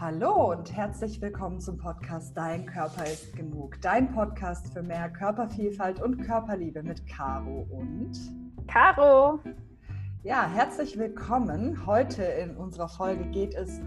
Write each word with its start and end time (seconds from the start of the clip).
Hallo 0.00 0.52
und 0.52 0.74
herzlich 0.74 1.20
willkommen 1.20 1.60
zum 1.60 1.76
Podcast 1.76 2.34
Dein 2.34 2.64
Körper 2.64 3.04
ist 3.04 3.36
genug. 3.36 3.78
Dein 3.82 4.10
Podcast 4.10 4.72
für 4.72 4.82
mehr 4.82 5.10
Körpervielfalt 5.10 6.00
und 6.00 6.22
Körperliebe 6.22 6.82
mit 6.82 7.06
Caro 7.06 7.66
und 7.70 8.12
Caro. 8.66 9.40
Ja, 10.22 10.48
herzlich 10.48 10.98
willkommen. 10.98 11.84
Heute 11.84 12.22
in 12.22 12.56
unserer 12.56 12.88
Folge 12.88 13.26
geht 13.26 13.54
es 13.54 13.78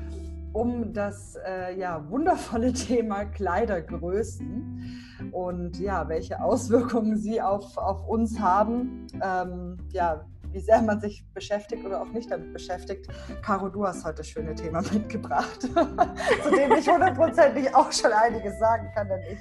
um 0.51 0.93
das 0.93 1.35
äh, 1.47 1.79
ja, 1.79 2.07
wundervolle 2.07 2.73
Thema 2.73 3.25
Kleidergrößen 3.25 5.31
und 5.31 5.79
ja, 5.79 6.07
welche 6.09 6.43
Auswirkungen 6.43 7.17
sie 7.17 7.41
auf, 7.41 7.75
auf 7.75 8.07
uns 8.07 8.39
haben. 8.39 9.07
Ähm, 9.19 9.77
ja, 9.89 10.27
wie 10.53 10.59
sehr 10.59 10.81
man 10.81 10.99
sich 10.99 11.25
beschäftigt 11.33 11.83
oder 11.85 12.01
auch 12.01 12.07
nicht 12.07 12.31
damit 12.31 12.53
beschäftigt. 12.53 13.07
Caro, 13.41 13.69
du 13.69 13.85
hast 13.85 14.05
heute 14.05 14.23
schöne 14.23 14.53
Thema 14.53 14.81
mitgebracht, 14.93 15.61
zu 15.61 16.49
dem 16.51 16.71
ich 16.73 16.87
hundertprozentig 16.87 17.73
auch 17.75 17.91
schon 17.91 18.11
einiges 18.11 18.57
sagen 18.59 18.89
kann, 18.95 19.09
denn 19.09 19.21
ich. 19.31 19.39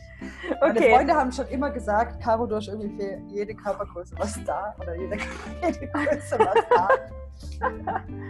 Meine 0.60 0.78
okay. 0.78 0.94
Freunde 0.94 1.14
haben 1.14 1.30
schon 1.30 1.46
immer 1.48 1.70
gesagt, 1.70 2.22
Caro, 2.22 2.46
du 2.46 2.56
hast 2.56 2.68
irgendwie 2.68 2.96
für 2.96 3.18
jede 3.28 3.54
Körpergröße 3.54 4.14
was 4.18 4.42
da 4.44 4.74
oder 4.80 4.94
jede, 4.94 5.16
jede 5.62 5.86
Größe 5.88 6.38
was 6.38 6.64
da. 6.70 6.88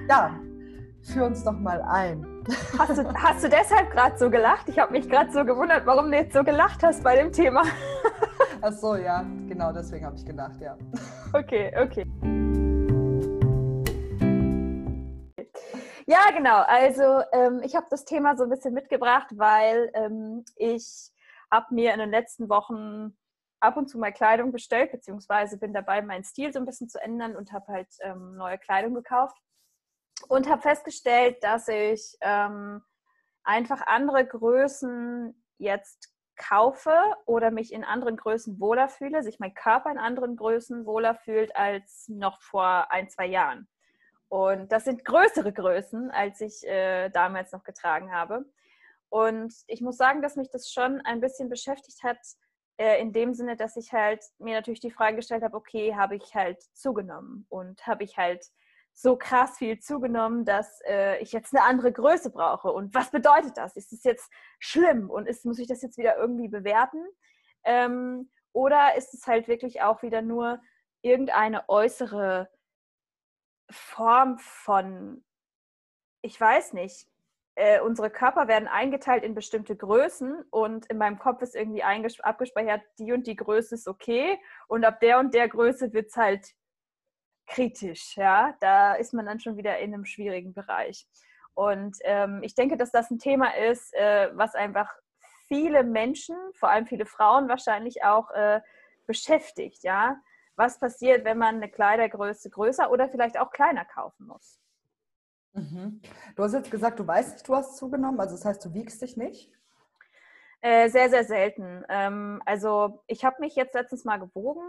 ja, 0.09 0.35
führ 1.03 1.27
uns 1.27 1.45
doch 1.45 1.53
mal 1.53 1.81
ein. 1.83 2.27
Hast 2.79 2.99
du, 2.99 3.15
hast 3.15 3.45
du 3.45 3.49
deshalb 3.49 3.91
gerade 3.93 4.19
so 4.19 4.29
gelacht? 4.29 4.69
Ich 4.69 4.79
habe 4.79 4.93
mich 4.93 5.09
gerade 5.09 5.31
so 5.31 5.45
gewundert, 5.45 5.87
warum 5.87 6.11
du 6.11 6.17
jetzt 6.17 6.33
so 6.33 6.43
gelacht 6.43 6.83
hast 6.83 7.05
bei 7.05 7.15
dem 7.17 7.33
Thema. 7.33 7.63
Ach 8.61 8.73
so, 8.73 8.97
ja, 8.97 9.25
genau 9.49 9.73
deswegen 9.73 10.07
habe 10.07 10.17
ich 10.17 10.25
gelacht, 10.25 10.61
ja. 10.61 10.77
Okay, 11.33 11.73
okay. 11.81 12.07
Ja, 16.07 16.31
genau. 16.31 16.63
Also 16.67 17.23
ähm, 17.33 17.61
ich 17.65 17.77
habe 17.77 17.87
das 17.91 18.05
Thema 18.05 18.37
so 18.37 18.45
ein 18.45 18.51
bisschen 18.51 18.75
mitgebracht, 18.75 19.29
weil 19.33 19.91
ähm, 19.95 20.45
ich 20.57 21.11
habe 21.51 21.75
mir 21.75 21.93
in 21.93 22.01
den 22.01 22.11
letzten 22.11 22.49
Wochen 22.49 23.17
ab 23.61 23.77
und 23.77 23.89
zu 23.89 23.99
mal 23.99 24.13
Kleidung 24.13 24.51
bestellt, 24.51 24.91
beziehungsweise 24.91 25.59
bin 25.59 25.73
dabei, 25.73 26.03
meinen 26.03 26.25
Stil 26.25 26.53
so 26.53 26.59
ein 26.59 26.67
bisschen 26.67 26.89
zu 26.89 27.01
ändern 27.01 27.37
und 27.37 27.53
habe 27.53 27.73
halt 27.73 27.89
ähm, 28.01 28.37
neue 28.37 28.59
Kleidung 28.59 28.95
gekauft 28.95 29.37
und 30.29 30.49
habe 30.49 30.63
festgestellt, 30.63 31.43
dass 31.43 31.69
ich 31.69 32.17
ähm, 32.21 32.83
einfach 33.45 33.87
andere 33.87 34.27
Größen 34.27 35.41
jetzt 35.59 36.13
kaufe 36.37 36.95
oder 37.27 37.51
mich 37.51 37.73
in 37.73 37.85
anderen 37.85 38.17
Größen 38.17 38.59
wohler 38.59 38.89
fühle, 38.89 39.23
sich 39.23 39.39
mein 39.39 39.55
Körper 39.55 39.91
in 39.91 39.99
anderen 39.99 40.37
Größen 40.37 40.87
wohler 40.87 41.15
fühlt 41.15 41.55
als 41.55 42.09
noch 42.09 42.41
vor 42.43 42.91
ein, 42.91 43.09
zwei 43.09 43.27
Jahren. 43.27 43.69
Und 44.33 44.73
das 44.73 44.85
sind 44.85 45.05
größere 45.05 45.53
Größen, 45.53 46.11
als 46.11 46.41
ich 46.41 46.67
äh, 46.67 47.11
damals 47.11 47.53
noch 47.53 47.65
getragen 47.65 48.15
habe. 48.15 48.47
Und 49.11 49.53
ich 49.67 49.83
muss 49.83 49.99
sagen, 49.99 50.23
dass 50.23 50.37
mich 50.37 50.49
das 50.49 50.71
schon 50.71 51.03
ein 51.03 51.21
bisschen 51.21 51.51
beschäftigt 51.51 52.03
hat, 52.03 52.17
äh, 52.79 52.99
in 52.99 53.13
dem 53.13 53.35
Sinne, 53.35 53.57
dass 53.57 53.77
ich 53.77 53.93
halt 53.93 54.25
mir 54.39 54.55
natürlich 54.55 54.81
die 54.81 54.91
Frage 54.91 55.17
gestellt 55.17 55.43
habe, 55.43 55.55
okay, 55.55 55.97
habe 55.97 56.17
ich 56.17 56.35
halt 56.35 56.63
zugenommen 56.73 57.45
und 57.51 57.87
habe 57.87 58.05
ich 58.05 58.17
halt 58.17 58.47
so 58.95 59.17
krass 59.17 59.59
viel 59.59 59.81
zugenommen, 59.81 60.47
dass 60.47 60.81
äh, 60.87 61.19
ich 61.19 61.33
jetzt 61.33 61.55
eine 61.55 61.67
andere 61.67 61.93
Größe 61.93 62.31
brauche. 62.31 62.73
Und 62.73 62.95
was 62.95 63.11
bedeutet 63.11 63.59
das? 63.59 63.77
Ist 63.77 63.93
es 63.93 64.03
jetzt 64.03 64.33
schlimm 64.59 65.11
und 65.11 65.29
ist, 65.29 65.45
muss 65.45 65.59
ich 65.59 65.69
das 65.69 65.83
jetzt 65.83 65.99
wieder 65.99 66.17
irgendwie 66.17 66.49
bewerten? 66.49 67.05
Ähm, 67.65 68.31
oder 68.55 68.97
ist 68.97 69.13
es 69.13 69.27
halt 69.27 69.47
wirklich 69.47 69.83
auch 69.83 70.01
wieder 70.01 70.23
nur 70.23 70.59
irgendeine 71.03 71.69
äußere 71.69 72.49
Form 73.73 74.39
von, 74.39 75.25
ich 76.23 76.41
weiß 76.41 76.73
nicht, 76.75 77.07
äh, 77.55 77.81
unsere 77.81 78.11
Körper 78.11 78.49
werden 78.49 78.67
eingeteilt 78.67 79.25
in 79.25 79.35
bestimmte 79.35 79.77
Größen 79.77 80.43
und 80.51 80.87
in 80.87 80.97
meinem 80.97 81.19
Kopf 81.19 81.43
ist 81.43 81.55
irgendwie 81.55 81.83
abgespeichert, 81.83 82.83
die 82.99 83.13
und 83.13 83.27
die 83.27 83.37
Größe 83.37 83.75
ist 83.75 83.89
okay 83.89 84.39
und 84.69 84.85
ab 84.85 85.01
der 85.01 85.19
und 85.19 85.35
der 85.35 85.49
Größe 85.49 85.93
wird 85.93 86.09
es 86.09 86.17
halt 86.17 86.47
kritisch. 87.47 88.17
Ja, 88.17 88.57
da 88.61 88.95
ist 88.95 89.13
man 89.13 89.27
dann 89.27 89.41
schon 89.41 89.57
wieder 89.57 89.79
in 89.79 89.93
einem 89.93 90.05
schwierigen 90.05 90.55
Bereich. 90.55 91.07
Und 91.55 91.99
ähm, 92.05 92.41
ich 92.43 92.55
denke, 92.55 92.79
dass 92.79 92.91
das 92.91 93.11
ein 93.11 93.19
Thema 93.19 93.55
ist, 93.55 93.93
äh, 93.95 94.31
was 94.33 94.55
einfach 94.55 94.91
viele 95.49 95.85
Menschen, 95.85 96.37
vor 96.55 96.71
allem 96.71 96.87
viele 96.87 97.05
Frauen 97.05 97.49
wahrscheinlich 97.49 98.03
auch 98.05 98.31
äh, 98.31 98.63
beschäftigt. 99.07 99.83
Ja, 99.83 100.17
was 100.57 100.79
passiert, 100.79 101.25
wenn 101.25 101.39
man 101.39 101.57
eine 101.57 101.71
Kleidergröße 101.71 102.51
größer 102.51 102.91
oder 102.91 103.09
vielleicht 103.09 103.39
auch 103.39 103.51
kleiner 103.51 103.85
kaufen 103.85 104.27
muss. 104.27 104.59
Mhm. 105.55 106.01
Du 106.37 106.43
hast 106.43 106.55
jetzt 106.55 106.71
gesagt, 106.71 106.99
du 106.99 107.07
weißt 107.07 107.35
nicht, 107.35 107.49
du 107.49 107.55
hast 107.55 107.77
zugenommen, 107.77 108.21
also 108.21 108.37
das 108.37 108.45
heißt, 108.45 108.65
du 108.65 108.75
wiegst 108.75 109.03
dich 109.03 109.17
nicht? 109.17 109.53
Äh, 110.61 110.89
sehr, 110.91 111.11
sehr 111.11 111.25
selten. 111.25 111.85
Ähm, 111.89 112.41
also 112.47 113.03
ich 113.07 113.25
habe 113.25 113.37
mich 113.41 113.57
jetzt 113.57 113.75
letztens 113.75 114.05
mal 114.05 114.19
gewogen 114.19 114.63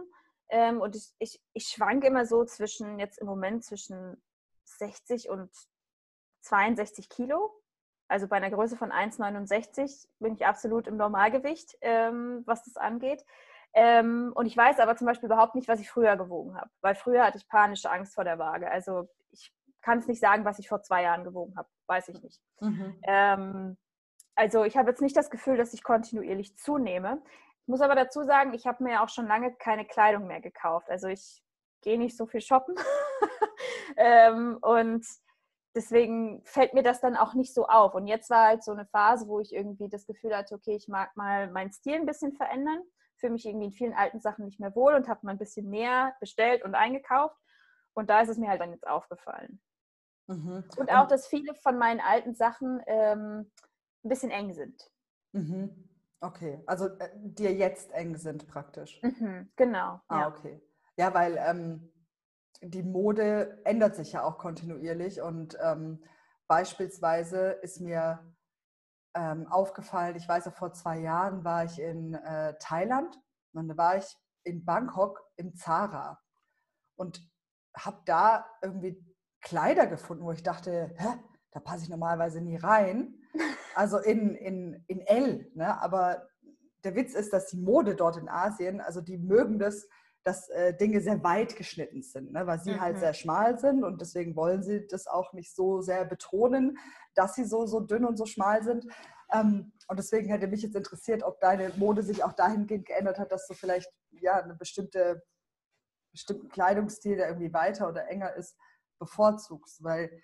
ähm, 0.50 0.82
und 0.82 0.96
ich, 0.96 1.14
ich, 1.20 1.42
ich 1.54 1.68
schwanke 1.68 2.08
immer 2.08 2.26
so 2.26 2.44
zwischen, 2.46 3.00
jetzt 3.00 3.20
im 3.20 3.28
Moment 3.28 3.64
zwischen 3.64 4.22
60 4.66 5.30
und 5.30 5.52
62 6.42 7.10
Kilo. 7.10 7.54
Also 8.08 8.28
bei 8.28 8.38
einer 8.38 8.52
Größe 8.52 8.76
von 8.76 8.92
1,69 8.92 10.08
bin 10.20 10.34
ich 10.34 10.46
absolut 10.46 10.88
im 10.88 10.98
Normalgewicht, 10.98 11.78
ähm, 11.82 12.44
was 12.46 12.64
das 12.64 12.76
angeht. 12.76 13.24
Ähm, 13.74 14.32
und 14.36 14.46
ich 14.46 14.56
weiß 14.56 14.80
aber 14.80 14.96
zum 14.96 15.08
Beispiel 15.08 15.28
überhaupt 15.28 15.56
nicht, 15.56 15.68
was 15.68 15.80
ich 15.80 15.90
früher 15.90 16.16
gewogen 16.16 16.56
habe, 16.56 16.70
weil 16.82 16.96
früher 16.96 17.26
hatte 17.26 17.38
ich 17.38 17.48
panische 17.48 17.90
Angst 17.90 18.14
vor 18.14 18.24
der 18.24 18.38
Waage. 18.38 18.70
Also 18.70 19.10
ich 19.32 19.52
kann 19.82 20.00
es 20.00 20.08
nicht 20.08 20.20
sagen, 20.20 20.46
was 20.46 20.60
ich 20.60 20.70
vor 20.70 20.82
zwei 20.84 21.04
Jahren 21.04 21.24
gewogen 21.24 21.56
habe, 21.58 21.68
weiß 21.88 22.10
ich 22.10 22.22
nicht. 22.22 22.40
Mhm. 22.62 22.96
Ähm, 23.04 23.78
also 24.36 24.64
ich 24.64 24.78
habe 24.78 24.92
jetzt 24.92 25.02
nicht 25.02 25.18
das 25.18 25.32
Gefühl, 25.32 25.58
dass 25.58 25.74
ich 25.74 25.84
kontinuierlich 25.84 26.56
zunehme. 26.58 27.22
Ich 27.62 27.68
muss 27.68 27.82
aber 27.82 27.96
dazu 27.96 28.24
sagen, 28.24 28.54
ich 28.54 28.68
habe 28.68 28.84
mir 28.84 29.02
auch 29.02 29.10
schon 29.10 29.28
lange 29.28 29.54
keine 29.56 29.86
Kleidung 29.86 30.28
mehr 30.28 30.42
gekauft. 30.42 30.90
Also 30.90 31.08
ich 31.08 31.44
gehe 31.82 31.98
nicht 31.98 32.16
so 32.16 32.28
viel 32.28 32.42
shoppen. 32.42 32.76
ähm, 33.98 34.58
und 34.62 35.06
deswegen 35.76 36.44
fällt 36.46 36.76
mir 36.76 36.84
das 36.84 37.02
dann 37.02 37.16
auch 37.16 37.34
nicht 37.34 37.54
so 37.54 37.66
auf. 37.68 37.96
Und 37.96 38.06
jetzt 38.06 38.30
war 38.30 38.48
halt 38.48 38.64
so 38.64 38.72
eine 38.72 38.86
Phase, 38.86 39.28
wo 39.28 39.40
ich 39.40 39.54
irgendwie 39.54 39.90
das 39.90 40.06
Gefühl 40.06 40.36
hatte, 40.36 40.54
okay, 40.56 40.76
ich 40.76 40.88
mag 40.88 41.16
mal 41.16 41.50
meinen 41.50 41.72
Stil 41.72 41.96
ein 41.96 42.06
bisschen 42.06 42.34
verändern 42.34 42.84
fühle 43.24 43.34
mich 43.34 43.46
irgendwie 43.46 43.68
in 43.68 43.72
vielen 43.72 43.94
alten 43.94 44.20
Sachen 44.20 44.44
nicht 44.44 44.60
mehr 44.60 44.76
wohl 44.76 44.96
und 44.96 45.08
habe 45.08 45.22
mal 45.24 45.32
ein 45.32 45.38
bisschen 45.38 45.70
mehr 45.70 46.14
bestellt 46.20 46.62
und 46.64 46.76
eingekauft. 46.76 47.38
Und 47.94 48.10
da 48.10 48.20
ist 48.20 48.28
es 48.28 48.38
mir 48.38 48.50
halt 48.50 48.60
dann 48.60 48.72
jetzt 48.72 48.86
aufgefallen. 48.86 49.62
Mhm. 50.28 50.66
Und 50.76 50.92
auch, 50.92 51.08
dass 51.08 51.28
viele 51.28 51.56
von 51.56 51.78
meinen 51.78 52.02
alten 52.02 52.36
Sachen 52.36 52.82
ähm, 52.86 53.50
ein 54.04 54.10
bisschen 54.10 54.30
eng 54.30 54.54
sind. 54.54 54.92
Mhm. 55.32 55.90
Okay, 56.20 56.62
also 56.66 56.88
äh, 56.88 57.10
dir 57.14 57.54
jetzt 57.54 57.94
eng 57.94 58.18
sind 58.18 58.46
praktisch. 58.48 59.02
Mhm. 59.04 59.50
Genau. 59.56 60.02
Ah, 60.10 60.22
ja. 60.22 60.28
okay. 60.28 60.62
Ja, 60.98 61.14
weil 61.14 61.38
ähm, 61.38 61.94
die 62.62 62.84
Mode 62.84 63.62
ändert 63.64 63.96
sich 63.96 64.12
ja 64.12 64.24
auch 64.24 64.38
kontinuierlich 64.38 65.22
und 65.22 65.58
ähm, 65.62 66.04
beispielsweise 66.48 67.52
ist 67.62 67.80
mir 67.80 68.33
ähm, 69.16 69.48
aufgefallen. 69.48 70.16
Ich 70.16 70.28
weiß, 70.28 70.50
vor 70.56 70.74
zwei 70.74 71.00
Jahren 71.00 71.44
war 71.44 71.66
ich 71.66 71.80
in 71.80 72.14
äh, 72.14 72.56
Thailand 72.60 73.20
und 73.54 73.68
da 73.68 73.78
war 73.78 73.98
ich 73.98 74.18
in 74.44 74.66
Bangkok 74.66 75.22
im 75.38 75.56
Zara 75.56 76.20
und 76.96 77.22
habe 77.78 78.02
da 78.06 78.46
irgendwie 78.62 79.04
Kleider 79.42 79.88
gefunden, 79.88 80.24
wo 80.24 80.32
ich 80.32 80.44
dachte, 80.44 80.94
hä, 80.98 81.08
da 81.52 81.60
passe 81.60 81.84
ich 81.84 81.90
normalerweise 81.90 82.42
nie 82.42 82.58
rein. 82.58 83.20
Also 83.76 83.98
in, 83.98 84.36
in, 84.36 84.84
in 84.86 85.02
L. 85.02 85.50
Ne? 85.56 85.82
Aber 85.82 86.28
der 86.84 86.94
Witz 86.94 87.16
ist, 87.16 87.34
dass 87.34 87.48
die 87.48 87.58
Mode 87.58 87.96
dort 87.96 88.18
in 88.18 88.30
Asien, 88.30 88.82
also 88.82 89.02
die 89.02 89.18
mögen 89.18 89.58
das, 89.58 89.88
dass 90.24 90.50
äh, 90.50 90.76
Dinge 90.76 91.02
sehr 91.02 91.24
weit 91.24 91.56
geschnitten 91.56 92.02
sind, 92.02 92.32
ne? 92.32 92.48
weil 92.48 92.60
sie 92.60 92.72
halt 92.72 92.80
mhm. 92.80 92.82
halt 92.82 93.00
sehr 93.00 93.14
schmal 93.14 93.60
sind 93.60 93.84
und 93.84 94.00
deswegen 94.00 94.36
wollen 94.36 94.64
sie 94.64 94.88
das 94.88 95.08
auch 95.08 95.34
nicht 95.34 95.54
so 95.54 95.82
sehr 95.82 96.06
betonen, 96.06 96.78
dass 97.16 97.36
sie 97.36 97.44
so, 97.44 97.66
so 97.66 97.80
dünn 97.82 98.06
und 98.06 98.18
so 98.18 98.26
schmal 98.26 98.64
sind. 98.64 98.86
Ähm, 99.34 99.74
und 99.88 100.00
deswegen 100.00 100.30
hätte 100.30 100.48
mich 100.48 100.62
jetzt 100.62 100.76
interessiert, 100.76 101.24
ob 101.24 101.40
deine 101.42 101.72
Mode 101.76 102.04
sich 102.04 102.24
auch 102.24 102.34
dahingehend 102.34 102.86
geändert 102.86 103.20
hat, 103.20 103.32
dass 103.32 103.48
du 103.48 103.54
vielleicht 103.54 103.92
ja 104.12 104.42
eine 104.42 104.56
bestimmte 104.56 105.22
bestimmten 106.14 106.48
Kleidungsstil, 106.48 107.18
der 107.18 107.28
irgendwie 107.28 107.54
weiter 107.54 107.90
oder 107.90 108.08
enger 108.08 108.34
ist, 108.36 108.56
bevorzugst, 109.00 109.84
weil 109.84 110.22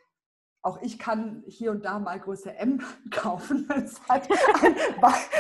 auch 0.62 0.82
ich 0.82 1.00
kann 1.00 1.44
hier 1.48 1.72
und 1.72 1.84
da 1.84 2.00
mal 2.00 2.20
Größe 2.20 2.54
M 2.54 2.82
kaufen, 3.12 3.68
wenn 3.70 3.84
es 3.84 4.00
halt 4.08 4.30
ein, 4.64 4.76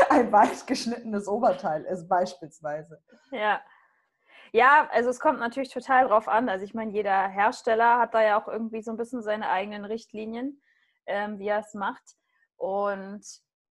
ein 0.09 0.31
weit 0.31 0.65
geschnittenes 0.67 1.27
Oberteil 1.27 1.83
ist, 1.85 2.07
beispielsweise. 2.07 3.01
Ja. 3.31 3.62
Ja, 4.51 4.88
also 4.92 5.10
es 5.10 5.19
kommt 5.19 5.40
natürlich 5.40 5.72
total 5.72 6.07
drauf 6.07 6.28
an. 6.28 6.50
Also 6.50 6.66
ich 6.66 6.74
meine, 6.74 6.92
jeder 6.92 7.28
Hersteller 7.28 8.00
hat 8.00 8.13
da 8.13 8.22
ja 8.22 8.42
auch 8.42 8.48
irgendwie 8.48 8.81
so 8.81 8.92
ein 8.92 8.98
bisschen 8.98 9.22
seine 9.22 9.50
eigenen 9.50 9.86
Richtlinien 9.86 10.62
ähm, 11.10 11.40
wie 11.40 11.48
er 11.48 11.60
es 11.60 11.74
macht. 11.74 12.16
Und 12.56 13.25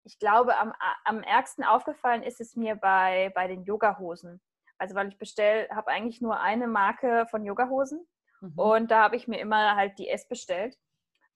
ich 0.03 0.19
glaube, 0.19 0.57
am, 0.57 0.73
am 1.05 1.21
ärgsten 1.21 1.63
aufgefallen 1.63 2.23
ist 2.23 2.41
es 2.41 2.55
mir 2.55 2.75
bei, 2.75 3.31
bei 3.35 3.47
den 3.47 3.63
Yogahosen. 3.63 4.41
Also 4.77 4.95
weil 4.95 5.07
ich 5.07 5.17
bestelle, 5.17 5.69
habe 5.69 5.91
eigentlich 5.91 6.21
nur 6.21 6.39
eine 6.39 6.67
Marke 6.67 7.25
von 7.29 7.45
Yogahosen 7.45 8.05
mhm. 8.41 8.53
und 8.55 8.91
da 8.91 9.03
habe 9.03 9.15
ich 9.15 9.27
mir 9.27 9.39
immer 9.39 9.75
halt 9.75 9.97
die 9.97 10.09
S 10.09 10.27
bestellt. 10.27 10.77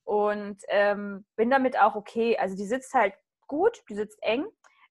und 0.03 0.61
ähm, 0.67 1.25
bin 1.35 1.49
damit 1.49 1.79
auch 1.79 1.95
okay. 1.95 2.37
Also 2.37 2.55
die 2.55 2.65
sitzt 2.65 2.93
halt 2.93 3.13
gut, 3.47 3.83
die 3.89 3.95
sitzt 3.95 4.21
eng. 4.23 4.45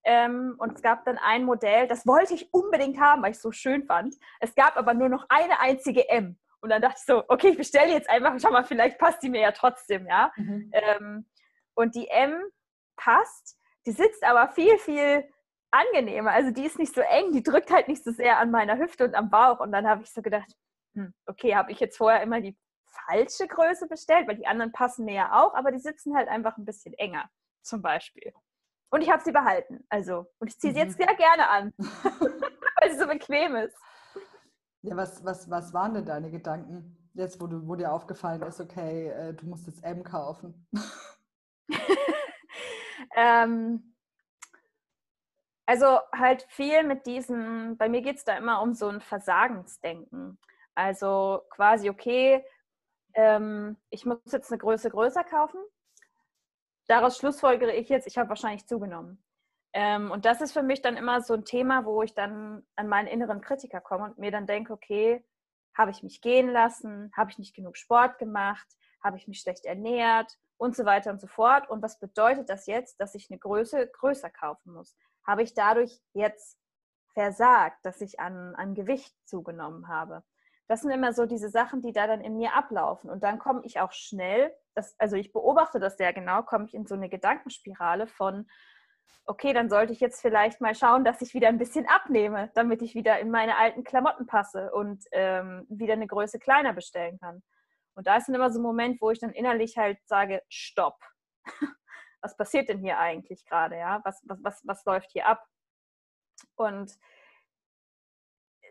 Ähm, 0.04 0.54
und 0.58 0.76
es 0.76 0.82
gab 0.82 1.04
dann 1.04 1.18
ein 1.18 1.44
Modell, 1.44 1.86
das 1.86 2.06
wollte 2.06 2.34
ich 2.34 2.52
unbedingt 2.52 2.98
haben, 3.00 3.22
weil 3.22 3.32
ich 3.32 3.36
es 3.36 3.42
so 3.42 3.52
schön 3.52 3.84
fand. 3.84 4.16
Es 4.40 4.54
gab 4.54 4.76
aber 4.76 4.94
nur 4.94 5.08
noch 5.08 5.26
eine 5.28 5.60
einzige 5.60 6.08
M. 6.08 6.38
Und 6.60 6.70
dann 6.70 6.82
dachte 6.82 6.96
ich 6.98 7.04
so, 7.04 7.24
okay, 7.28 7.48
ich 7.48 7.56
bestelle 7.56 7.92
jetzt 7.92 8.08
einfach, 8.08 8.34
schau 8.40 8.50
mal, 8.50 8.64
vielleicht 8.64 8.98
passt 8.98 9.22
die 9.22 9.30
mir 9.30 9.40
ja 9.40 9.52
trotzdem, 9.52 10.06
ja. 10.06 10.32
Mhm. 10.36 10.70
Ähm, 10.72 11.26
und 11.74 11.94
die 11.94 12.08
M 12.08 12.34
passt, 12.96 13.58
die 13.86 13.92
sitzt 13.92 14.24
aber 14.24 14.48
viel, 14.48 14.78
viel 14.78 15.24
angenehmer. 15.70 16.32
Also 16.32 16.50
die 16.50 16.64
ist 16.64 16.78
nicht 16.78 16.94
so 16.94 17.00
eng, 17.00 17.32
die 17.32 17.42
drückt 17.42 17.70
halt 17.70 17.88
nicht 17.88 18.04
so 18.04 18.10
sehr 18.10 18.38
an 18.38 18.50
meiner 18.50 18.78
Hüfte 18.78 19.04
und 19.04 19.14
am 19.14 19.30
Bauch. 19.30 19.60
Und 19.60 19.72
dann 19.72 19.88
habe 19.88 20.02
ich 20.02 20.10
so 20.10 20.20
gedacht, 20.20 20.52
hm, 20.94 21.14
okay, 21.26 21.54
habe 21.54 21.72
ich 21.72 21.80
jetzt 21.80 21.96
vorher 21.96 22.22
immer 22.22 22.40
die 22.40 22.56
falsche 23.08 23.46
Größe 23.46 23.86
bestellt, 23.86 24.28
weil 24.28 24.36
die 24.36 24.46
anderen 24.46 24.72
passen 24.72 25.04
mir 25.04 25.14
ja 25.14 25.40
auch, 25.40 25.54
aber 25.54 25.70
die 25.70 25.78
sitzen 25.78 26.16
halt 26.16 26.28
einfach 26.28 26.56
ein 26.58 26.64
bisschen 26.64 26.92
enger, 26.94 27.30
zum 27.62 27.82
Beispiel. 27.82 28.32
Und 28.90 29.02
ich 29.02 29.10
habe 29.10 29.22
sie 29.22 29.32
behalten. 29.32 29.84
Also, 29.88 30.26
und 30.38 30.48
ich 30.48 30.58
ziehe 30.58 30.72
sie 30.72 30.80
jetzt 30.80 30.98
mhm. 30.98 31.04
sehr 31.04 31.14
gerne 31.14 31.48
an, 31.48 31.72
weil 31.78 32.90
sie 32.90 32.98
so 32.98 33.06
bequem 33.06 33.56
ist. 33.56 33.76
Ja, 34.82 34.96
was, 34.96 35.24
was, 35.24 35.48
was 35.50 35.72
waren 35.72 35.94
denn 35.94 36.06
deine 36.06 36.30
Gedanken, 36.30 36.96
jetzt 37.14 37.40
wo, 37.40 37.46
du, 37.46 37.66
wo 37.68 37.76
dir 37.76 37.92
aufgefallen 37.92 38.42
ist, 38.42 38.60
okay, 38.60 39.08
äh, 39.08 39.34
du 39.34 39.46
musst 39.46 39.66
jetzt 39.66 39.84
M 39.84 40.02
kaufen? 40.02 40.66
ähm, 43.16 43.94
also 45.66 46.00
halt 46.12 46.44
viel 46.48 46.82
mit 46.82 47.06
diesem, 47.06 47.76
bei 47.76 47.88
mir 47.88 48.02
geht 48.02 48.16
es 48.16 48.24
da 48.24 48.36
immer 48.36 48.60
um 48.60 48.74
so 48.74 48.88
ein 48.88 49.00
Versagensdenken. 49.00 50.38
Also 50.74 51.42
quasi, 51.50 51.90
okay, 51.90 52.44
ähm, 53.14 53.76
ich 53.90 54.04
muss 54.06 54.18
jetzt 54.32 54.50
eine 54.50 54.58
Größe 54.58 54.90
größer 54.90 55.24
kaufen. 55.24 55.60
Daraus 56.90 57.18
schlussfolgere 57.18 57.72
ich 57.72 57.88
jetzt, 57.88 58.08
ich 58.08 58.18
habe 58.18 58.30
wahrscheinlich 58.30 58.66
zugenommen. 58.66 59.22
Ähm, 59.72 60.10
und 60.10 60.24
das 60.24 60.40
ist 60.40 60.50
für 60.50 60.64
mich 60.64 60.82
dann 60.82 60.96
immer 60.96 61.22
so 61.22 61.34
ein 61.34 61.44
Thema, 61.44 61.84
wo 61.84 62.02
ich 62.02 62.14
dann 62.14 62.66
an 62.74 62.88
meinen 62.88 63.06
inneren 63.06 63.40
Kritiker 63.40 63.80
komme 63.80 64.06
und 64.06 64.18
mir 64.18 64.32
dann 64.32 64.48
denke, 64.48 64.72
okay, 64.72 65.24
habe 65.78 65.92
ich 65.92 66.02
mich 66.02 66.20
gehen 66.20 66.48
lassen? 66.48 67.12
Habe 67.16 67.30
ich 67.30 67.38
nicht 67.38 67.54
genug 67.54 67.76
Sport 67.76 68.18
gemacht? 68.18 68.66
Habe 69.04 69.18
ich 69.18 69.28
mich 69.28 69.38
schlecht 69.38 69.66
ernährt? 69.66 70.36
Und 70.56 70.74
so 70.74 70.84
weiter 70.84 71.12
und 71.12 71.20
so 71.20 71.28
fort. 71.28 71.70
Und 71.70 71.80
was 71.80 72.00
bedeutet 72.00 72.50
das 72.50 72.66
jetzt, 72.66 73.00
dass 73.00 73.14
ich 73.14 73.30
eine 73.30 73.38
Größe 73.38 73.86
größer 73.86 74.28
kaufen 74.28 74.72
muss? 74.72 74.96
Habe 75.24 75.44
ich 75.44 75.54
dadurch 75.54 76.02
jetzt 76.12 76.58
versagt, 77.14 77.78
dass 77.84 78.00
ich 78.00 78.18
an, 78.18 78.56
an 78.56 78.74
Gewicht 78.74 79.14
zugenommen 79.26 79.86
habe? 79.86 80.24
Das 80.70 80.82
sind 80.82 80.92
immer 80.92 81.12
so 81.12 81.26
diese 81.26 81.48
Sachen, 81.48 81.82
die 81.82 81.92
da 81.92 82.06
dann 82.06 82.20
in 82.20 82.36
mir 82.36 82.54
ablaufen. 82.54 83.10
Und 83.10 83.24
dann 83.24 83.40
komme 83.40 83.62
ich 83.64 83.80
auch 83.80 83.90
schnell, 83.90 84.54
das, 84.76 84.94
also 85.00 85.16
ich 85.16 85.32
beobachte 85.32 85.80
das 85.80 85.96
sehr 85.96 86.12
genau, 86.12 86.44
komme 86.44 86.66
ich 86.66 86.74
in 86.74 86.86
so 86.86 86.94
eine 86.94 87.08
Gedankenspirale 87.08 88.06
von, 88.06 88.48
okay, 89.26 89.52
dann 89.52 89.68
sollte 89.68 89.92
ich 89.92 89.98
jetzt 89.98 90.20
vielleicht 90.20 90.60
mal 90.60 90.76
schauen, 90.76 91.02
dass 91.02 91.22
ich 91.22 91.34
wieder 91.34 91.48
ein 91.48 91.58
bisschen 91.58 91.88
abnehme, 91.88 92.52
damit 92.54 92.82
ich 92.82 92.94
wieder 92.94 93.18
in 93.18 93.32
meine 93.32 93.58
alten 93.58 93.82
Klamotten 93.82 94.26
passe 94.26 94.70
und 94.70 95.02
ähm, 95.10 95.66
wieder 95.68 95.94
eine 95.94 96.06
Größe 96.06 96.38
kleiner 96.38 96.72
bestellen 96.72 97.18
kann. 97.18 97.42
Und 97.96 98.06
da 98.06 98.18
ist 98.18 98.28
dann 98.28 98.36
immer 98.36 98.52
so 98.52 98.60
ein 98.60 98.62
Moment, 98.62 99.00
wo 99.00 99.10
ich 99.10 99.18
dann 99.18 99.32
innerlich 99.32 99.76
halt 99.76 99.98
sage, 100.06 100.40
stopp. 100.48 101.00
was 102.22 102.36
passiert 102.36 102.68
denn 102.68 102.78
hier 102.78 102.96
eigentlich 103.00 103.44
gerade? 103.44 103.76
Ja? 103.76 104.02
Was, 104.04 104.22
was, 104.24 104.38
was, 104.44 104.60
was 104.64 104.84
läuft 104.84 105.10
hier 105.10 105.26
ab? 105.26 105.44
Und 106.54 106.96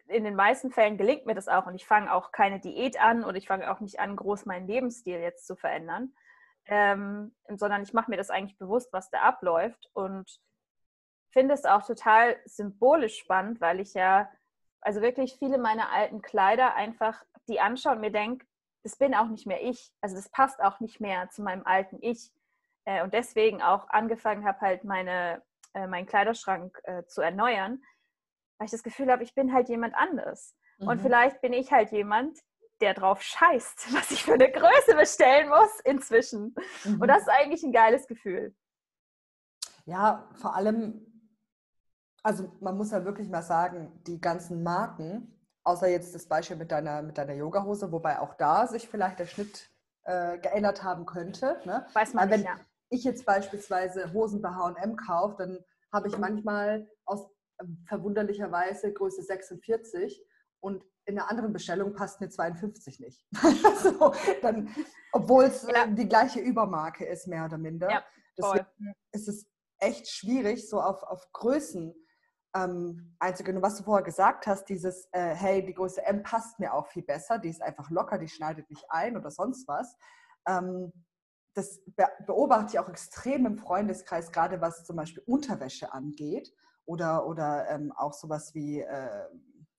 in 0.09 0.23
den 0.23 0.35
meisten 0.35 0.71
Fällen 0.71 0.97
gelingt 0.97 1.25
mir 1.25 1.35
das 1.35 1.47
auch 1.47 1.67
und 1.67 1.75
ich 1.75 1.85
fange 1.85 2.13
auch 2.13 2.31
keine 2.31 2.59
Diät 2.59 2.99
an 2.99 3.23
oder 3.23 3.37
ich 3.37 3.47
fange 3.47 3.71
auch 3.71 3.79
nicht 3.79 3.99
an, 3.99 4.15
groß 4.15 4.45
meinen 4.45 4.67
Lebensstil 4.67 5.19
jetzt 5.19 5.45
zu 5.45 5.55
verändern, 5.55 6.13
ähm, 6.65 7.35
sondern 7.47 7.83
ich 7.83 7.93
mache 7.93 8.09
mir 8.09 8.17
das 8.17 8.29
eigentlich 8.29 8.57
bewusst, 8.57 8.91
was 8.91 9.09
da 9.09 9.21
abläuft 9.21 9.89
und 9.93 10.29
finde 11.31 11.53
es 11.53 11.65
auch 11.65 11.85
total 11.85 12.37
symbolisch 12.45 13.19
spannend, 13.19 13.61
weil 13.61 13.79
ich 13.79 13.93
ja 13.93 14.29
also 14.81 15.01
wirklich 15.01 15.35
viele 15.37 15.57
meiner 15.57 15.91
alten 15.91 16.21
Kleider 16.21 16.75
einfach 16.75 17.23
die 17.47 17.59
anschaue 17.59 17.93
und 17.93 18.01
mir 18.01 18.11
denke, 18.11 18.45
das 18.83 18.95
bin 18.95 19.13
auch 19.13 19.27
nicht 19.27 19.45
mehr 19.45 19.61
ich. 19.61 19.91
Also 20.01 20.15
das 20.15 20.29
passt 20.29 20.61
auch 20.61 20.79
nicht 20.79 20.99
mehr 20.99 21.29
zu 21.29 21.41
meinem 21.41 21.65
alten 21.65 21.97
Ich. 22.01 22.31
Äh, 22.85 23.03
und 23.03 23.13
deswegen 23.13 23.61
auch 23.61 23.89
angefangen 23.89 24.45
habe, 24.45 24.61
halt 24.61 24.83
meine, 24.83 25.41
äh, 25.73 25.85
meinen 25.87 26.05
Kleiderschrank 26.05 26.79
äh, 26.83 27.03
zu 27.05 27.21
erneuern, 27.21 27.83
weil 28.59 28.65
ich 28.65 28.71
das 28.71 28.83
Gefühl 28.83 29.09
habe, 29.09 29.23
ich 29.23 29.33
bin 29.33 29.53
halt 29.53 29.69
jemand 29.69 29.95
anderes. 29.95 30.55
Mhm. 30.77 30.87
Und 30.89 31.01
vielleicht 31.01 31.41
bin 31.41 31.53
ich 31.53 31.71
halt 31.71 31.91
jemand, 31.91 32.37
der 32.81 32.93
drauf 32.93 33.21
scheißt, 33.21 33.93
was 33.93 34.11
ich 34.11 34.23
für 34.23 34.33
eine 34.33 34.51
Größe 34.51 34.95
bestellen 34.95 35.49
muss 35.49 35.79
inzwischen. 35.85 36.53
Mhm. 36.83 37.01
Und 37.01 37.07
das 37.07 37.21
ist 37.21 37.29
eigentlich 37.29 37.63
ein 37.63 37.71
geiles 37.71 38.05
Gefühl. 38.05 38.53
Ja, 39.85 40.29
vor 40.35 40.55
allem, 40.55 41.05
also 42.21 42.51
man 42.59 42.77
muss 42.77 42.91
ja 42.91 43.03
wirklich 43.05 43.29
mal 43.29 43.41
sagen, 43.41 44.03
die 44.05 44.21
ganzen 44.21 44.61
Marken, 44.61 45.33
außer 45.63 45.87
jetzt 45.87 46.13
das 46.13 46.27
Beispiel 46.27 46.57
mit 46.57 46.71
deiner, 46.71 47.01
mit 47.01 47.17
deiner 47.17 47.33
Yogahose, 47.33 47.91
wobei 47.91 48.19
auch 48.19 48.35
da 48.35 48.67
sich 48.67 48.87
vielleicht 48.87 49.19
der 49.19 49.25
Schnitt 49.25 49.71
äh, 50.03 50.37
geändert 50.37 50.83
haben 50.83 51.05
könnte. 51.05 51.59
Ne? 51.65 51.87
Weiß 51.93 52.13
man 52.13 52.29
wenn 52.29 52.41
nicht, 52.41 52.49
ja. 52.49 52.59
ich 52.89 53.03
jetzt 53.03 53.25
beispielsweise 53.25 54.13
Hosen 54.13 54.41
bei 54.41 54.49
H&M 54.49 54.95
kaufe, 54.97 55.37
dann 55.37 55.65
habe 55.91 56.07
ich 56.09 56.17
manchmal 56.17 56.87
aus 57.05 57.27
verwunderlicherweise 57.85 58.93
Größe 58.93 59.23
46 59.23 60.23
und 60.61 60.83
in 61.05 61.17
einer 61.17 61.29
anderen 61.29 61.53
Bestellung 61.53 61.93
passt 61.93 62.21
eine 62.21 62.29
52 62.29 62.99
nicht. 62.99 63.25
so, 63.83 64.13
obwohl 65.11 65.45
es 65.45 65.63
ja. 65.63 65.87
die 65.87 66.07
gleiche 66.07 66.39
Übermarke 66.39 67.05
ist, 67.05 67.27
mehr 67.27 67.45
oder 67.45 67.57
minder. 67.57 67.89
Ja, 67.89 68.03
Deswegen 68.37 68.65
ist 69.11 69.27
es 69.27 69.47
echt 69.79 70.07
schwierig, 70.07 70.69
so 70.69 70.81
auf, 70.81 71.03
auf 71.03 71.31
Größen 71.33 71.93
ähm, 72.55 73.15
einzugehen. 73.19 73.57
Und 73.57 73.63
was 73.63 73.77
du 73.77 73.83
vorher 73.83 74.03
gesagt 74.03 74.47
hast, 74.47 74.65
dieses, 74.65 75.07
äh, 75.11 75.33
hey, 75.35 75.65
die 75.65 75.73
Größe 75.73 76.05
M 76.05 76.23
passt 76.23 76.59
mir 76.59 76.73
auch 76.73 76.87
viel 76.87 77.03
besser, 77.03 77.39
die 77.39 77.49
ist 77.49 77.61
einfach 77.61 77.89
locker, 77.89 78.17
die 78.17 78.27
schneidet 78.27 78.69
nicht 78.69 78.85
ein 78.89 79.17
oder 79.17 79.31
sonst 79.31 79.67
was. 79.67 79.97
Ähm, 80.47 80.91
das 81.55 81.81
beobachte 82.25 82.73
ich 82.73 82.79
auch 82.79 82.89
extrem 82.89 83.45
im 83.45 83.57
Freundeskreis, 83.57 84.31
gerade 84.31 84.61
was 84.61 84.85
zum 84.85 84.95
Beispiel 84.95 85.23
Unterwäsche 85.25 85.91
angeht 85.91 86.53
oder, 86.89 87.27
oder 87.27 87.69
ähm, 87.69 87.93
auch 87.95 88.13
sowas 88.13 88.55
wie 88.55 88.81
äh, 88.81 89.27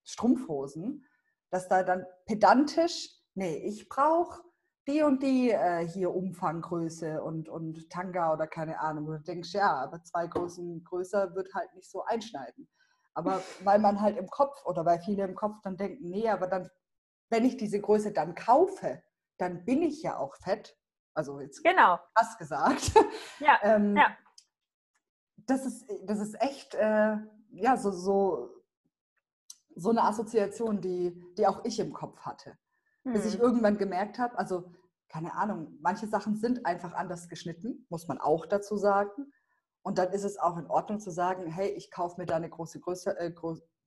Strumpfhosen, 0.05 1.05
dass 1.51 1.69
da 1.69 1.83
dann 1.83 2.07
pedantisch, 2.25 3.11
nee, 3.35 3.57
ich 3.57 3.89
brauche 3.89 4.43
die 4.87 5.03
und 5.03 5.21
die 5.21 5.51
äh, 5.51 5.87
hier 5.87 6.15
Umfanggröße 6.15 7.21
und, 7.21 7.49
und 7.49 7.91
Tanga 7.91 8.33
oder 8.33 8.47
keine 8.47 8.79
Ahnung. 8.79 9.09
Und 9.09 9.19
du 9.19 9.23
denkst, 9.23 9.53
ja, 9.53 9.75
aber 9.75 10.03
zwei 10.05 10.29
Größen 10.29 10.85
größer 10.85 11.35
wird 11.35 11.53
halt 11.53 11.75
nicht 11.75 11.91
so 11.91 12.05
einschneiden. 12.05 12.69
Aber 13.15 13.43
weil 13.65 13.81
man 13.81 14.01
halt 14.01 14.17
im 14.17 14.29
Kopf 14.29 14.65
oder 14.65 14.87
weil 14.87 15.01
viele 15.01 15.25
im 15.25 15.35
Kopf 15.35 15.57
dann 15.65 15.77
denken, 15.77 16.11
nee, 16.11 16.29
aber 16.29 16.47
dann, 16.47 16.71
wenn 17.29 17.45
ich 17.45 17.57
diese 17.57 17.81
Größe 17.81 18.13
dann 18.13 18.37
kaufe, 18.37 19.03
dann 19.37 19.65
bin 19.65 19.83
ich 19.83 20.01
ja 20.03 20.17
auch 20.17 20.37
fett. 20.37 20.77
Also 21.15 21.41
jetzt 21.41 21.65
genau. 21.65 21.99
krass 22.15 22.39
gesagt. 22.39 22.93
Ja, 23.41 23.59
ähm, 23.63 23.97
ja. 23.97 24.17
Das 25.51 25.67
ist, 25.67 25.85
das 26.05 26.21
ist 26.21 26.41
echt, 26.41 26.75
äh, 26.75 27.17
ja, 27.51 27.77
so, 27.77 27.91
so, 27.91 28.51
so 29.75 29.91
eine 29.91 30.05
Assoziation, 30.05 30.81
die, 30.81 31.21
die 31.37 31.47
auch 31.47 31.65
ich 31.65 31.81
im 31.81 31.93
Kopf 31.93 32.21
hatte. 32.21 32.57
Hm. 33.03 33.13
Bis 33.13 33.27
ich 33.27 33.35
hm. 33.35 33.41
irgendwann 33.41 33.79
gemerkt 33.79 34.19
habe, 34.19 34.39
also 34.39 34.73
keine 35.09 35.35
Ahnung, 35.35 35.77
manche 35.81 36.07
Sachen 36.07 36.37
sind 36.37 36.65
einfach 36.65 36.93
anders 36.95 37.29
geschnitten, 37.29 37.85
muss 37.89 38.07
man 38.07 38.19
auch 38.19 38.47
dazu 38.47 38.77
sagen. 38.77 39.33
Und 39.83 39.99
dann 39.99 40.13
ist 40.13 40.25
es 40.25 40.39
auch 40.39 40.57
in 40.57 40.67
Ordnung 40.67 41.01
zu 41.01 41.11
sagen, 41.11 41.47
hey, 41.47 41.71
ich 41.71 41.91
kaufe 41.91 42.21
mir 42.21 42.27
da 42.27 42.37
eine 42.37 42.49
große 42.49 42.79
Größe, 42.79 43.19
äh, 43.19 43.33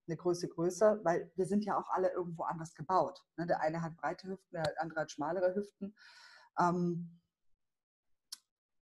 eine 0.08 0.18
Größe 0.18 0.50
größer, 0.50 1.00
weil 1.06 1.32
wir 1.36 1.46
sind 1.46 1.64
ja 1.64 1.78
auch 1.78 1.90
alle 1.92 2.12
irgendwo 2.12 2.44
anders 2.44 2.76
gebaut. 2.76 3.24
Ne? 3.38 3.48
Der 3.48 3.62
eine 3.62 3.82
hat 3.82 3.96
breite 3.96 4.28
Hüften, 4.28 4.52
der 4.52 4.82
andere 4.82 5.02
hat 5.02 5.12
schmalere 5.12 5.56
Hüften. 5.56 5.96
Ähm, 6.60 7.22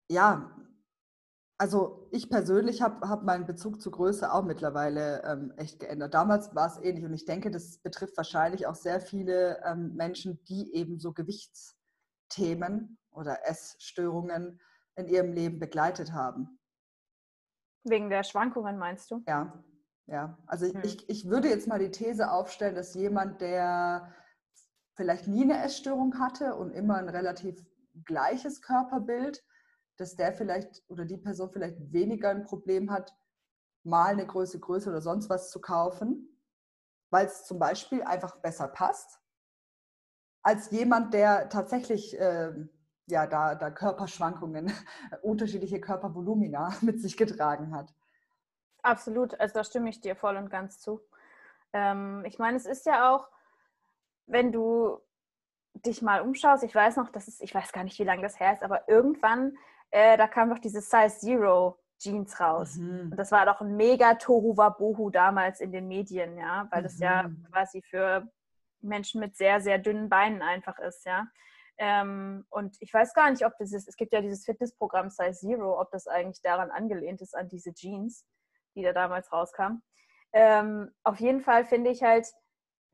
ja, 0.08 0.54
also 1.58 2.08
ich 2.10 2.28
persönlich 2.28 2.82
habe 2.82 3.08
hab 3.08 3.22
meinen 3.22 3.46
Bezug 3.46 3.80
zur 3.80 3.92
Größe 3.92 4.32
auch 4.32 4.44
mittlerweile 4.44 5.22
ähm, 5.24 5.52
echt 5.56 5.80
geändert. 5.80 6.12
Damals 6.12 6.54
war 6.54 6.66
es 6.66 6.82
ähnlich 6.82 7.04
und 7.04 7.14
ich 7.14 7.24
denke, 7.24 7.50
das 7.50 7.78
betrifft 7.78 8.16
wahrscheinlich 8.16 8.66
auch 8.66 8.74
sehr 8.74 9.00
viele 9.00 9.62
ähm, 9.64 9.94
Menschen, 9.94 10.42
die 10.44 10.74
eben 10.74 10.98
so 10.98 11.12
Gewichtsthemen 11.12 12.98
oder 13.10 13.46
Essstörungen 13.48 14.60
in 14.96 15.08
ihrem 15.08 15.32
Leben 15.32 15.58
begleitet 15.58 16.12
haben. 16.12 16.58
Wegen 17.84 18.10
der 18.10 18.24
Schwankungen 18.24 18.78
meinst 18.78 19.10
du? 19.10 19.22
Ja, 19.26 19.64
ja. 20.06 20.38
Also 20.46 20.66
hm. 20.66 20.80
ich, 20.82 21.08
ich 21.08 21.28
würde 21.28 21.48
jetzt 21.48 21.68
mal 21.68 21.78
die 21.78 21.90
These 21.90 22.30
aufstellen, 22.30 22.74
dass 22.74 22.94
jemand, 22.94 23.40
der 23.40 24.12
vielleicht 24.94 25.28
nie 25.28 25.42
eine 25.42 25.62
Essstörung 25.62 26.18
hatte 26.18 26.54
und 26.54 26.70
immer 26.70 26.96
ein 26.96 27.08
relativ 27.08 27.64
gleiches 28.04 28.60
Körperbild, 28.60 29.42
dass 29.96 30.16
der 30.16 30.32
vielleicht 30.32 30.82
oder 30.88 31.04
die 31.04 31.16
Person 31.16 31.50
vielleicht 31.50 31.92
weniger 31.92 32.30
ein 32.30 32.44
Problem 32.44 32.90
hat, 32.90 33.14
mal 33.82 34.12
eine 34.12 34.26
Größe 34.26 34.60
größer 34.60 34.90
oder 34.90 35.00
sonst 35.00 35.30
was 35.30 35.50
zu 35.50 35.60
kaufen, 35.60 36.40
weil 37.10 37.26
es 37.26 37.44
zum 37.44 37.58
Beispiel 37.58 38.02
einfach 38.02 38.36
besser 38.36 38.68
passt, 38.68 39.20
als 40.42 40.70
jemand, 40.70 41.14
der 41.14 41.48
tatsächlich 41.48 42.18
äh, 42.18 42.52
ja, 43.06 43.26
da, 43.26 43.54
da 43.54 43.70
Körperschwankungen, 43.70 44.72
unterschiedliche 45.22 45.80
Körpervolumina 45.80 46.74
mit 46.82 47.00
sich 47.00 47.16
getragen 47.16 47.74
hat. 47.74 47.92
Absolut, 48.82 49.38
also 49.40 49.54
da 49.54 49.64
stimme 49.64 49.88
ich 49.88 50.00
dir 50.00 50.14
voll 50.14 50.36
und 50.36 50.50
ganz 50.50 50.78
zu. 50.80 51.00
Ähm, 51.72 52.24
ich 52.24 52.38
meine, 52.38 52.56
es 52.56 52.66
ist 52.66 52.86
ja 52.86 53.10
auch, 53.12 53.28
wenn 54.26 54.52
du 54.52 55.00
dich 55.74 56.02
mal 56.02 56.20
umschaust, 56.20 56.62
ich 56.62 56.74
weiß 56.74 56.96
noch, 56.96 57.10
das 57.10 57.28
ist, 57.28 57.42
ich 57.42 57.54
weiß 57.54 57.72
gar 57.72 57.84
nicht, 57.84 57.98
wie 57.98 58.04
lange 58.04 58.22
das 58.22 58.38
her 58.38 58.52
ist, 58.52 58.62
aber 58.62 58.88
irgendwann, 58.88 59.56
äh, 59.90 60.16
da 60.16 60.26
kam 60.26 60.50
doch 60.50 60.58
diese 60.58 60.80
Size 60.80 61.18
Zero 61.18 61.78
Jeans 61.98 62.38
raus. 62.40 62.76
Mhm. 62.76 63.10
Und 63.10 63.16
das 63.16 63.32
war 63.32 63.46
doch 63.46 63.60
ein 63.60 63.76
mega 63.76 64.14
Tohu 64.14 64.56
Wabohu 64.56 65.10
damals 65.10 65.60
in 65.60 65.72
den 65.72 65.88
Medien, 65.88 66.36
ja, 66.38 66.68
weil 66.70 66.80
mhm. 66.80 66.84
das 66.84 66.98
ja 66.98 67.22
mhm. 67.24 67.46
quasi 67.50 67.82
für 67.82 68.28
Menschen 68.80 69.20
mit 69.20 69.36
sehr, 69.36 69.60
sehr 69.60 69.78
dünnen 69.78 70.08
Beinen 70.08 70.42
einfach 70.42 70.78
ist, 70.78 71.04
ja. 71.06 71.26
Ähm, 71.78 72.46
und 72.48 72.76
ich 72.80 72.92
weiß 72.92 73.12
gar 73.12 73.30
nicht, 73.30 73.44
ob 73.44 73.52
das 73.58 73.72
ist, 73.72 73.86
es 73.86 73.96
gibt 73.96 74.14
ja 74.14 74.22
dieses 74.22 74.46
Fitnessprogramm 74.46 75.10
Size 75.10 75.32
Zero, 75.32 75.78
ob 75.78 75.90
das 75.90 76.06
eigentlich 76.06 76.40
daran 76.40 76.70
angelehnt 76.70 77.20
ist, 77.20 77.36
an 77.36 77.48
diese 77.48 77.74
Jeans, 77.74 78.24
die 78.74 78.82
da 78.82 78.92
damals 78.92 79.30
rauskam. 79.30 79.82
Ähm, 80.32 80.90
auf 81.04 81.20
jeden 81.20 81.42
Fall 81.42 81.66
finde 81.66 81.90
ich 81.90 82.02
halt, 82.02 82.26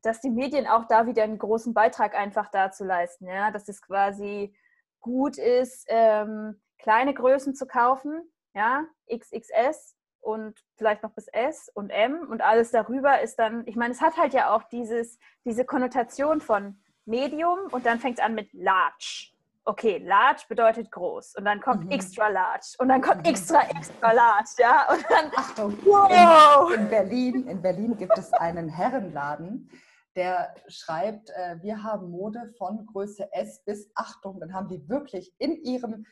dass 0.03 0.21
die 0.21 0.31
Medien 0.31 0.67
auch 0.67 0.87
da 0.87 1.07
wieder 1.07 1.23
einen 1.23 1.39
großen 1.39 1.75
Beitrag 1.75 2.15
einfach 2.17 2.51
dazu 2.51 2.85
leisten, 2.85 3.27
ja, 3.29 3.53
dass 3.53 3.69
es 3.69 3.81
quasi 3.81 4.55
gut 5.01 5.39
ist, 5.39 5.87
ähm, 5.89 6.61
kleine 6.83 7.15
Größen 7.15 7.55
zu 7.55 7.67
kaufen, 7.67 8.31
ja, 8.55 8.85
XXS 9.11 9.97
und 10.21 10.63
vielleicht 10.77 11.03
noch 11.03 11.13
bis 11.13 11.29
S 11.29 11.71
und 11.75 11.91
M 11.91 12.27
und 12.29 12.43
alles 12.43 12.71
darüber 12.71 13.21
ist 13.21 13.37
dann, 13.37 13.67
ich 13.67 13.77
meine, 13.77 13.93
es 13.93 14.01
hat 14.01 14.17
halt 14.17 14.35
ja 14.35 14.55
auch 14.55 14.65
dieses, 14.65 15.19
diese 15.45 15.65
Konnotation 15.65 16.41
von 16.41 16.81
Medium 17.05 17.59
und 17.71 17.87
dann 17.87 17.99
fängt 17.99 18.19
es 18.19 18.25
an 18.25 18.35
mit 18.35 18.53
Large. 18.53 19.31
Okay, 19.65 19.99
large 19.99 20.43
bedeutet 20.49 20.91
groß 20.91 21.37
und 21.37 21.45
dann 21.45 21.61
kommt 21.61 21.85
mhm. 21.85 21.93
extra 21.93 22.27
large 22.27 22.75
und 22.79 22.89
dann 22.89 23.01
kommt 23.01 23.19
mhm. 23.19 23.31
extra 23.31 23.63
extra 23.63 24.11
large, 24.11 24.51
ja 24.59 24.93
und 24.93 25.05
dann 25.09 25.31
Achtung, 25.37 25.79
wow. 25.85 26.73
in, 26.73 26.81
in, 26.81 26.89
Berlin, 26.89 27.47
in 27.47 27.63
Berlin 27.63 27.97
gibt 27.97 28.19
es 28.19 28.33
einen 28.33 28.69
Herrenladen, 28.69 29.71
der 30.17 30.53
schreibt, 30.67 31.31
äh, 31.31 31.63
wir 31.63 31.81
haben 31.85 32.11
Mode 32.11 32.53
von 32.59 32.85
Größe 32.87 33.33
S 33.33 33.63
bis 33.65 33.89
Achtung, 33.95 34.41
dann 34.41 34.53
haben 34.53 34.67
die 34.67 34.89
wirklich 34.89 35.33
in 35.39 35.55
ihrem 35.63 36.07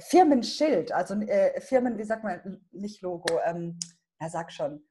Firmenschild, 0.00 0.92
also 0.92 1.14
äh, 1.14 1.60
Firmen, 1.60 1.98
wie 1.98 2.04
sagt 2.04 2.24
man, 2.24 2.60
nicht 2.72 3.02
Logo, 3.02 3.38
ähm, 3.44 3.78
ja, 4.20 4.28
sag 4.28 4.52
schon, 4.52 4.84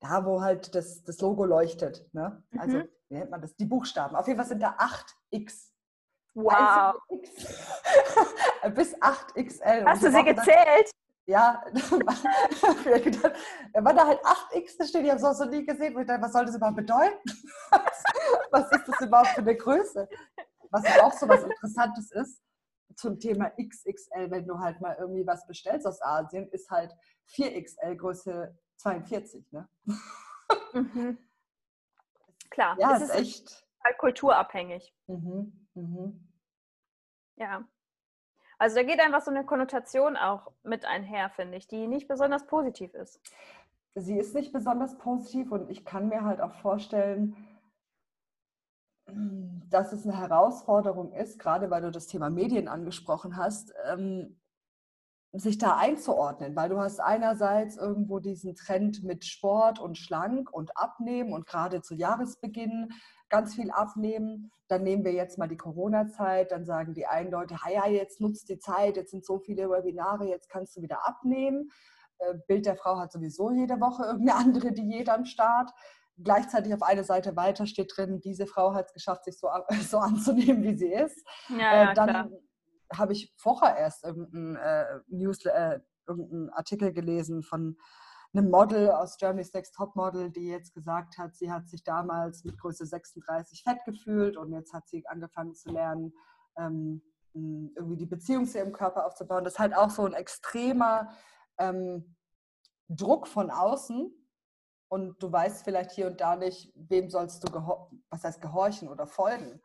da 0.00 0.24
wo 0.24 0.40
halt 0.40 0.74
das, 0.74 1.02
das 1.04 1.20
Logo 1.20 1.44
leuchtet, 1.44 2.08
ne? 2.14 2.42
Also, 2.58 2.78
mhm. 2.78 2.88
wie 3.08 3.14
nennt 3.14 3.30
man 3.30 3.42
das? 3.42 3.54
Die 3.56 3.66
Buchstaben. 3.66 4.16
Auf 4.16 4.26
jeden 4.26 4.38
Fall 4.38 4.48
sind 4.48 4.62
da 4.62 4.76
8x. 4.76 5.70
Wow. 6.34 6.94
Bis 8.74 8.96
8XL. 8.96 9.84
Hast 9.84 10.02
du 10.02 10.10
sie 10.10 10.24
gezählt? 10.24 10.90
ja, 11.30 11.62
da 13.72 13.84
war 13.84 13.94
da 13.94 14.06
halt 14.06 14.20
8x, 14.20 14.76
das 14.78 14.88
steht, 14.88 15.04
ich 15.04 15.10
habe 15.10 15.20
es 15.20 15.24
auch 15.24 15.34
so 15.34 15.44
nie 15.44 15.64
gesehen, 15.64 15.94
wo 15.94 16.00
ich 16.00 16.06
dachte, 16.06 16.22
was 16.22 16.32
soll 16.32 16.44
das 16.44 16.56
überhaupt 16.56 16.76
bedeuten? 16.76 17.16
was 18.50 18.72
ist 18.72 18.88
das 18.88 19.00
überhaupt 19.00 19.28
für 19.28 19.40
eine 19.40 19.56
Größe? 19.56 20.08
Was 20.70 20.84
auch 21.00 21.12
so 21.12 21.28
was 21.28 21.42
Interessantes 21.44 22.10
ist, 22.10 22.42
zum 23.00 23.18
Thema 23.18 23.50
XXL, 23.50 24.30
wenn 24.30 24.46
du 24.46 24.58
halt 24.58 24.80
mal 24.80 24.96
irgendwie 24.98 25.26
was 25.26 25.46
bestellst 25.46 25.86
aus 25.86 26.02
Asien, 26.02 26.48
ist 26.48 26.70
halt 26.70 26.94
4XL 27.30 27.96
Größe 27.96 28.56
42, 28.76 29.50
ne? 29.52 29.68
Mhm. 30.72 31.18
Klar, 32.50 32.76
ja, 32.78 32.96
es 32.96 33.02
ist 33.02 33.14
echt 33.14 33.66
halt 33.84 33.98
kulturabhängig. 33.98 34.94
Mhm. 35.06 35.66
Mhm. 35.74 36.28
Ja. 37.36 37.64
Also 38.58 38.76
da 38.76 38.82
geht 38.82 39.00
einfach 39.00 39.22
so 39.22 39.30
eine 39.30 39.46
Konnotation 39.46 40.16
auch 40.16 40.52
mit 40.62 40.84
einher, 40.84 41.30
finde 41.30 41.56
ich, 41.56 41.66
die 41.66 41.86
nicht 41.86 42.08
besonders 42.08 42.46
positiv 42.46 42.92
ist. 42.92 43.20
Sie 43.94 44.18
ist 44.18 44.34
nicht 44.34 44.52
besonders 44.52 44.98
positiv 44.98 45.50
und 45.50 45.70
ich 45.70 45.84
kann 45.84 46.08
mir 46.08 46.24
halt 46.24 46.40
auch 46.40 46.52
vorstellen, 46.54 47.36
dass 49.70 49.92
es 49.92 50.04
eine 50.04 50.18
Herausforderung 50.18 51.12
ist, 51.12 51.38
gerade 51.38 51.70
weil 51.70 51.82
du 51.82 51.90
das 51.90 52.06
Thema 52.06 52.30
Medien 52.30 52.68
angesprochen 52.68 53.36
hast, 53.36 53.72
ähm, 53.90 54.40
sich 55.32 55.58
da 55.58 55.76
einzuordnen, 55.76 56.56
weil 56.56 56.68
du 56.68 56.80
hast 56.80 56.98
einerseits 56.98 57.76
irgendwo 57.76 58.18
diesen 58.18 58.56
Trend 58.56 59.04
mit 59.04 59.24
Sport 59.24 59.78
und 59.78 59.96
schlank 59.96 60.52
und 60.52 60.76
abnehmen 60.76 61.32
und 61.32 61.46
gerade 61.46 61.82
zu 61.82 61.94
Jahresbeginn 61.94 62.88
ganz 63.28 63.54
viel 63.54 63.70
abnehmen. 63.70 64.50
Dann 64.66 64.82
nehmen 64.82 65.04
wir 65.04 65.12
jetzt 65.12 65.38
mal 65.38 65.46
die 65.46 65.56
Corona-Zeit, 65.56 66.50
dann 66.50 66.64
sagen 66.64 66.94
die 66.94 67.06
einen 67.06 67.30
Leute, 67.30 67.56
ja, 67.72 67.86
jetzt 67.86 68.20
nutzt 68.20 68.48
die 68.48 68.58
Zeit, 68.58 68.96
jetzt 68.96 69.12
sind 69.12 69.24
so 69.24 69.38
viele 69.38 69.70
Webinare, 69.70 70.26
jetzt 70.26 70.48
kannst 70.48 70.76
du 70.76 70.82
wieder 70.82 71.06
abnehmen. 71.06 71.70
Äh, 72.18 72.34
Bild 72.48 72.66
der 72.66 72.76
Frau 72.76 72.98
hat 72.98 73.12
sowieso 73.12 73.52
jede 73.52 73.80
Woche 73.80 74.02
irgendeine 74.06 74.38
andere 74.38 74.72
Diät 74.72 75.08
am 75.08 75.24
Start 75.24 75.70
gleichzeitig 76.22 76.74
auf 76.74 76.82
eine 76.82 77.04
Seite 77.04 77.36
weiter 77.36 77.66
steht 77.66 77.92
drin, 77.96 78.20
diese 78.20 78.46
Frau 78.46 78.74
hat 78.74 78.86
es 78.86 78.92
geschafft, 78.92 79.24
sich 79.24 79.38
so, 79.38 79.48
so 79.88 79.98
anzunehmen, 79.98 80.62
wie 80.62 80.76
sie 80.76 80.92
ist. 80.92 81.26
Ja, 81.48 81.90
äh, 81.90 81.94
dann 81.94 82.32
habe 82.92 83.12
ich 83.12 83.32
vorher 83.36 83.76
erst 83.76 84.04
irgendeinen 84.04 84.56
äh, 84.56 85.00
Newsletter, 85.08 85.76
äh, 85.76 85.80
irgendeinen 86.06 86.50
Artikel 86.50 86.92
gelesen 86.92 87.42
von 87.42 87.76
einem 88.32 88.50
Model 88.50 88.90
aus 88.90 89.16
Germany's 89.16 89.52
Next 89.52 89.74
Top 89.74 89.96
Model, 89.96 90.30
die 90.30 90.48
jetzt 90.48 90.74
gesagt 90.74 91.18
hat, 91.18 91.34
sie 91.36 91.50
hat 91.50 91.68
sich 91.68 91.82
damals 91.82 92.44
mit 92.44 92.58
Größe 92.58 92.86
36 92.86 93.62
fett 93.62 93.84
gefühlt 93.84 94.36
und 94.36 94.52
jetzt 94.52 94.72
hat 94.72 94.88
sie 94.88 95.06
angefangen 95.06 95.54
zu 95.54 95.70
lernen, 95.70 96.12
ähm, 96.56 97.02
irgendwie 97.32 97.96
die 97.96 98.06
Beziehung 98.06 98.46
zu 98.46 98.58
ihrem 98.58 98.72
Körper 98.72 99.06
aufzubauen. 99.06 99.44
Das 99.44 99.54
ist 99.54 99.58
halt 99.58 99.74
auch 99.74 99.90
so 99.90 100.04
ein 100.04 100.14
extremer 100.14 101.10
ähm, 101.58 102.16
Druck 102.88 103.28
von 103.28 103.50
außen, 103.50 104.12
und 104.90 105.22
du 105.22 105.30
weißt 105.30 105.62
vielleicht 105.62 105.92
hier 105.92 106.08
und 106.08 106.20
da 106.20 106.34
nicht, 106.34 106.72
wem 106.74 107.08
sollst 107.10 107.44
du 107.44 107.52
was 108.10 108.24
heißt 108.24 108.42
gehorchen 108.42 108.88
oder 108.88 109.06
folgen. 109.06 109.62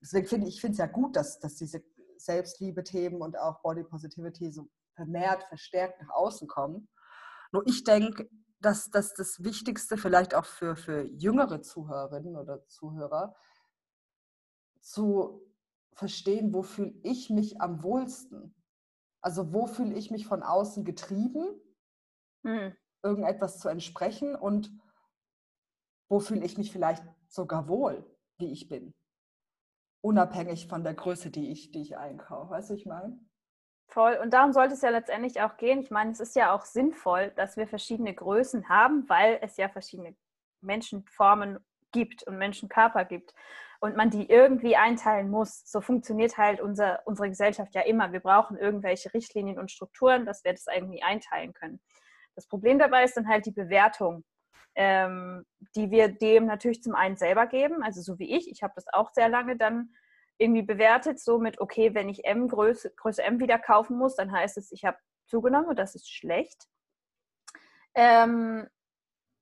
Deswegen 0.00 0.26
finde 0.26 0.48
ich, 0.48 0.64
es 0.64 0.78
ja 0.78 0.86
gut, 0.86 1.14
dass, 1.14 1.38
dass 1.40 1.56
diese 1.56 1.84
Selbstliebe-Themen 2.16 3.20
und 3.20 3.38
auch 3.38 3.60
Body 3.60 3.84
Positivity 3.84 4.50
so 4.50 4.70
vermehrt, 4.94 5.44
verstärkt 5.44 6.00
nach 6.00 6.08
außen 6.08 6.48
kommen. 6.48 6.88
Nur 7.52 7.66
ich 7.66 7.84
denke, 7.84 8.30
dass, 8.60 8.88
dass 8.88 9.12
das 9.12 9.44
Wichtigste 9.44 9.98
vielleicht 9.98 10.34
auch 10.34 10.46
für, 10.46 10.74
für 10.74 11.02
jüngere 11.02 11.60
Zuhörerinnen 11.60 12.34
oder 12.34 12.66
Zuhörer 12.66 13.36
zu 14.80 15.42
verstehen, 15.92 16.54
wo 16.54 16.62
fühle 16.62 16.94
ich 17.02 17.28
mich 17.28 17.60
am 17.60 17.82
wohlsten? 17.82 18.54
Also 19.20 19.52
wo 19.52 19.66
fühle 19.66 19.94
ich 19.94 20.10
mich 20.10 20.26
von 20.26 20.42
außen 20.42 20.84
getrieben? 20.84 21.60
Hm 22.42 22.74
irgendetwas 23.06 23.58
zu 23.60 23.68
entsprechen 23.68 24.34
und 24.34 24.70
wo 26.08 26.20
fühle 26.20 26.44
ich 26.44 26.58
mich 26.58 26.72
vielleicht 26.72 27.04
sogar 27.28 27.68
wohl, 27.68 28.04
wie 28.38 28.52
ich 28.52 28.68
bin. 28.68 28.92
Unabhängig 30.02 30.68
von 30.68 30.84
der 30.84 30.94
Größe, 30.94 31.30
die 31.30 31.50
ich, 31.50 31.70
die 31.70 31.82
ich 31.82 31.96
einkaufe. 31.96 32.50
Weißt 32.50 32.70
du, 32.70 32.74
ich 32.74 32.86
meine? 32.86 33.18
Voll. 33.88 34.18
Und 34.22 34.32
darum 34.32 34.52
sollte 34.52 34.74
es 34.74 34.82
ja 34.82 34.90
letztendlich 34.90 35.40
auch 35.40 35.56
gehen. 35.56 35.80
Ich 35.80 35.90
meine, 35.90 36.10
es 36.10 36.20
ist 36.20 36.36
ja 36.36 36.54
auch 36.54 36.64
sinnvoll, 36.64 37.32
dass 37.36 37.56
wir 37.56 37.66
verschiedene 37.66 38.14
Größen 38.14 38.68
haben, 38.68 39.08
weil 39.08 39.38
es 39.42 39.56
ja 39.56 39.68
verschiedene 39.68 40.16
Menschenformen 40.60 41.58
gibt 41.92 42.24
und 42.24 42.38
Menschenkörper 42.38 43.04
gibt 43.04 43.34
und 43.80 43.96
man 43.96 44.10
die 44.10 44.28
irgendwie 44.28 44.76
einteilen 44.76 45.30
muss. 45.30 45.62
So 45.64 45.80
funktioniert 45.80 46.36
halt 46.36 46.60
unser, 46.60 47.00
unsere 47.04 47.28
Gesellschaft 47.28 47.74
ja 47.74 47.82
immer. 47.82 48.12
Wir 48.12 48.20
brauchen 48.20 48.56
irgendwelche 48.56 49.12
Richtlinien 49.14 49.58
und 49.58 49.70
Strukturen, 49.70 50.26
dass 50.26 50.44
wir 50.44 50.52
das 50.52 50.66
irgendwie 50.66 51.02
einteilen 51.02 51.52
können. 51.52 51.80
Das 52.36 52.46
Problem 52.46 52.78
dabei 52.78 53.04
ist 53.04 53.16
dann 53.16 53.28
halt 53.28 53.46
die 53.46 53.52
Bewertung, 53.52 54.24
ähm, 54.74 55.44
die 55.74 55.90
wir 55.90 56.08
dem 56.08 56.46
natürlich 56.46 56.82
zum 56.82 56.94
einen 56.94 57.16
selber 57.16 57.46
geben, 57.46 57.82
also 57.82 58.02
so 58.02 58.18
wie 58.18 58.36
ich. 58.36 58.50
Ich 58.50 58.62
habe 58.62 58.74
das 58.76 58.86
auch 58.92 59.12
sehr 59.12 59.28
lange 59.28 59.56
dann 59.56 59.90
irgendwie 60.38 60.62
bewertet, 60.62 61.18
so 61.18 61.38
mit, 61.38 61.60
okay, 61.60 61.94
wenn 61.94 62.08
ich 62.08 62.24
M 62.26 62.46
Größe, 62.46 62.92
Größe 62.94 63.22
M 63.22 63.40
wieder 63.40 63.58
kaufen 63.58 63.96
muss, 63.96 64.16
dann 64.16 64.30
heißt 64.30 64.58
es, 64.58 64.70
ich 64.70 64.84
habe 64.84 64.98
zugenommen 65.26 65.68
und 65.68 65.78
das 65.78 65.94
ist 65.94 66.12
schlecht. 66.12 66.68
Ähm, 67.94 68.68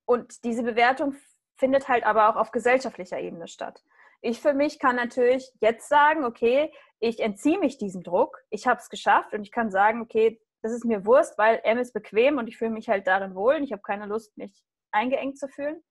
und 0.06 0.44
diese 0.44 0.62
Bewertung 0.62 1.16
findet 1.56 1.88
halt 1.88 2.04
aber 2.04 2.28
auch 2.28 2.36
auf 2.36 2.52
gesellschaftlicher 2.52 3.18
Ebene 3.18 3.48
statt. 3.48 3.82
Ich 4.20 4.40
für 4.40 4.54
mich 4.54 4.78
kann 4.78 4.96
natürlich 4.96 5.50
jetzt 5.60 5.88
sagen, 5.88 6.24
okay, 6.24 6.72
ich 7.00 7.20
entziehe 7.20 7.58
mich 7.58 7.76
diesem 7.76 8.02
Druck, 8.02 8.38
ich 8.50 8.66
habe 8.66 8.80
es 8.80 8.88
geschafft 8.88 9.34
und 9.34 9.42
ich 9.42 9.50
kann 9.50 9.70
sagen, 9.70 10.00
okay, 10.00 10.40
das 10.64 10.72
ist 10.72 10.86
mir 10.86 11.04
Wurst, 11.04 11.36
weil 11.36 11.60
M 11.62 11.76
ist 11.76 11.92
bequem 11.92 12.38
und 12.38 12.48
ich 12.48 12.56
fühle 12.56 12.70
mich 12.70 12.88
halt 12.88 13.06
darin 13.06 13.34
wohl 13.34 13.56
und 13.56 13.64
ich 13.64 13.72
habe 13.72 13.82
keine 13.82 14.06
Lust, 14.06 14.34
mich 14.38 14.64
eingeengt 14.92 15.38
zu 15.38 15.46
fühlen. 15.46 15.82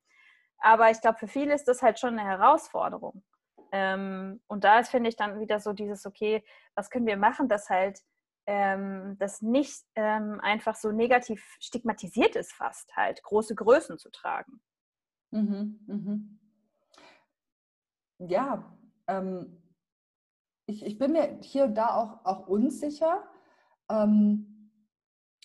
Aber 0.58 0.90
ich 0.90 1.00
glaube, 1.00 1.20
für 1.20 1.28
viele 1.28 1.54
ist 1.54 1.66
das 1.66 1.84
halt 1.84 2.00
schon 2.00 2.18
eine 2.18 2.28
Herausforderung. 2.28 3.24
Ähm, 3.72 4.42
und 4.48 4.64
da 4.64 4.80
ist, 4.80 4.90
finde 4.90 5.10
ich, 5.10 5.16
dann 5.16 5.40
wieder 5.40 5.60
so 5.60 5.74
dieses, 5.74 6.08
okay, 6.08 6.44
was 6.74 6.90
können 6.90 7.06
wir 7.06 7.18
machen, 7.18 7.48
dass 7.48 7.70
halt 7.70 8.00
ähm, 8.48 9.16
das 9.20 9.44
nicht 9.44 9.84
ähm, 9.94 10.40
einfach 10.42 10.74
so 10.74 10.92
negativ 10.92 11.56
stigmatisiert 11.60 12.36
ist, 12.36 12.52
fast 12.52 12.96
halt, 12.96 13.22
große 13.22 13.54
Größen 13.54 14.00
zu 14.00 14.10
tragen. 14.10 14.60
Mhm, 15.30 15.80
mhm. 15.86 16.40
Ja, 18.18 18.76
ähm, 19.06 19.62
ich, 20.66 20.84
ich 20.84 20.98
bin 20.98 21.12
mir 21.12 21.38
hier 21.44 21.66
und 21.66 21.76
da 21.76 21.96
auch, 21.96 22.26
auch 22.26 22.48
unsicher, 22.48 23.24
ähm, 23.88 24.53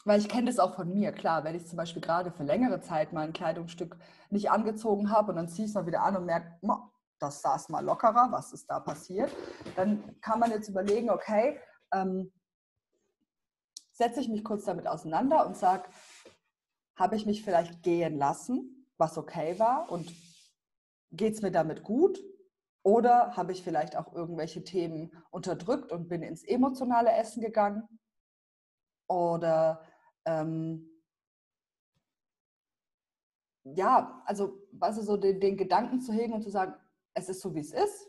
weil 0.04 0.20
ich 0.20 0.28
kenne 0.28 0.46
das 0.46 0.58
auch 0.58 0.74
von 0.74 0.92
mir. 0.92 1.12
Klar, 1.12 1.44
wenn 1.44 1.54
ich 1.54 1.66
zum 1.66 1.76
Beispiel 1.76 2.02
gerade 2.02 2.30
für 2.30 2.44
längere 2.44 2.80
Zeit 2.80 3.12
mal 3.12 3.22
ein 3.26 3.32
Kleidungsstück 3.32 3.96
nicht 4.30 4.50
angezogen 4.50 5.10
habe 5.10 5.30
und 5.32 5.36
dann 5.36 5.48
ziehe 5.48 5.64
ich 5.64 5.70
es 5.70 5.74
mal 5.74 5.86
wieder 5.86 6.02
an 6.02 6.16
und 6.16 6.26
merke, 6.26 6.58
das 7.18 7.42
saß 7.42 7.68
mal 7.68 7.84
lockerer, 7.84 8.28
was 8.30 8.52
ist 8.52 8.70
da 8.70 8.80
passiert, 8.80 9.30
dann 9.76 10.20
kann 10.20 10.38
man 10.38 10.50
jetzt 10.50 10.68
überlegen, 10.68 11.10
okay, 11.10 11.58
ähm, 11.92 12.32
setze 13.92 14.20
ich 14.20 14.28
mich 14.28 14.44
kurz 14.44 14.64
damit 14.64 14.86
auseinander 14.86 15.46
und 15.46 15.56
sage, 15.56 15.88
habe 16.96 17.16
ich 17.16 17.26
mich 17.26 17.42
vielleicht 17.42 17.82
gehen 17.82 18.16
lassen, 18.16 18.86
was 18.96 19.18
okay 19.18 19.58
war 19.58 19.90
und 19.90 20.12
geht 21.10 21.34
es 21.34 21.42
mir 21.42 21.50
damit 21.50 21.82
gut? 21.82 22.18
Oder 22.82 23.36
habe 23.36 23.52
ich 23.52 23.62
vielleicht 23.62 23.96
auch 23.96 24.14
irgendwelche 24.14 24.64
Themen 24.64 25.12
unterdrückt 25.30 25.92
und 25.92 26.08
bin 26.08 26.22
ins 26.22 26.44
emotionale 26.44 27.12
Essen 27.12 27.42
gegangen? 27.42 27.86
Oder 29.08 29.82
ähm, 30.24 30.88
ja, 33.64 34.22
also 34.26 34.66
was 34.72 34.98
ist 34.98 35.06
so 35.06 35.16
den, 35.16 35.40
den 35.40 35.56
Gedanken 35.56 36.00
zu 36.00 36.12
hegen 36.12 36.32
und 36.32 36.42
zu 36.42 36.50
sagen, 36.50 36.74
es 37.14 37.28
ist 37.28 37.40
so, 37.40 37.54
wie 37.54 37.60
es 37.60 37.72
ist, 37.72 38.08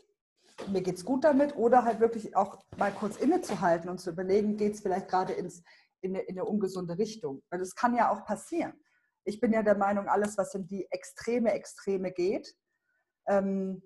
mir 0.68 0.82
geht 0.82 0.96
es 0.96 1.04
gut 1.04 1.24
damit, 1.24 1.56
oder 1.56 1.84
halt 1.84 2.00
wirklich 2.00 2.36
auch 2.36 2.62
mal 2.76 2.92
kurz 2.92 3.16
innezuhalten 3.16 3.88
und 3.88 3.98
zu 3.98 4.10
überlegen, 4.10 4.56
geht 4.56 4.74
es 4.74 4.80
vielleicht 4.80 5.08
gerade 5.08 5.32
ins, 5.32 5.62
in, 6.00 6.14
eine, 6.14 6.24
in 6.24 6.38
eine 6.38 6.44
ungesunde 6.44 6.98
Richtung. 6.98 7.42
Weil 7.50 7.60
das 7.60 7.74
kann 7.74 7.96
ja 7.96 8.10
auch 8.10 8.24
passieren. 8.24 8.74
Ich 9.24 9.40
bin 9.40 9.52
ja 9.52 9.62
der 9.62 9.76
Meinung, 9.76 10.08
alles, 10.08 10.36
was 10.38 10.54
in 10.54 10.66
die 10.66 10.86
extreme 10.90 11.52
Extreme 11.52 12.12
geht, 12.12 12.54
ähm, 13.26 13.82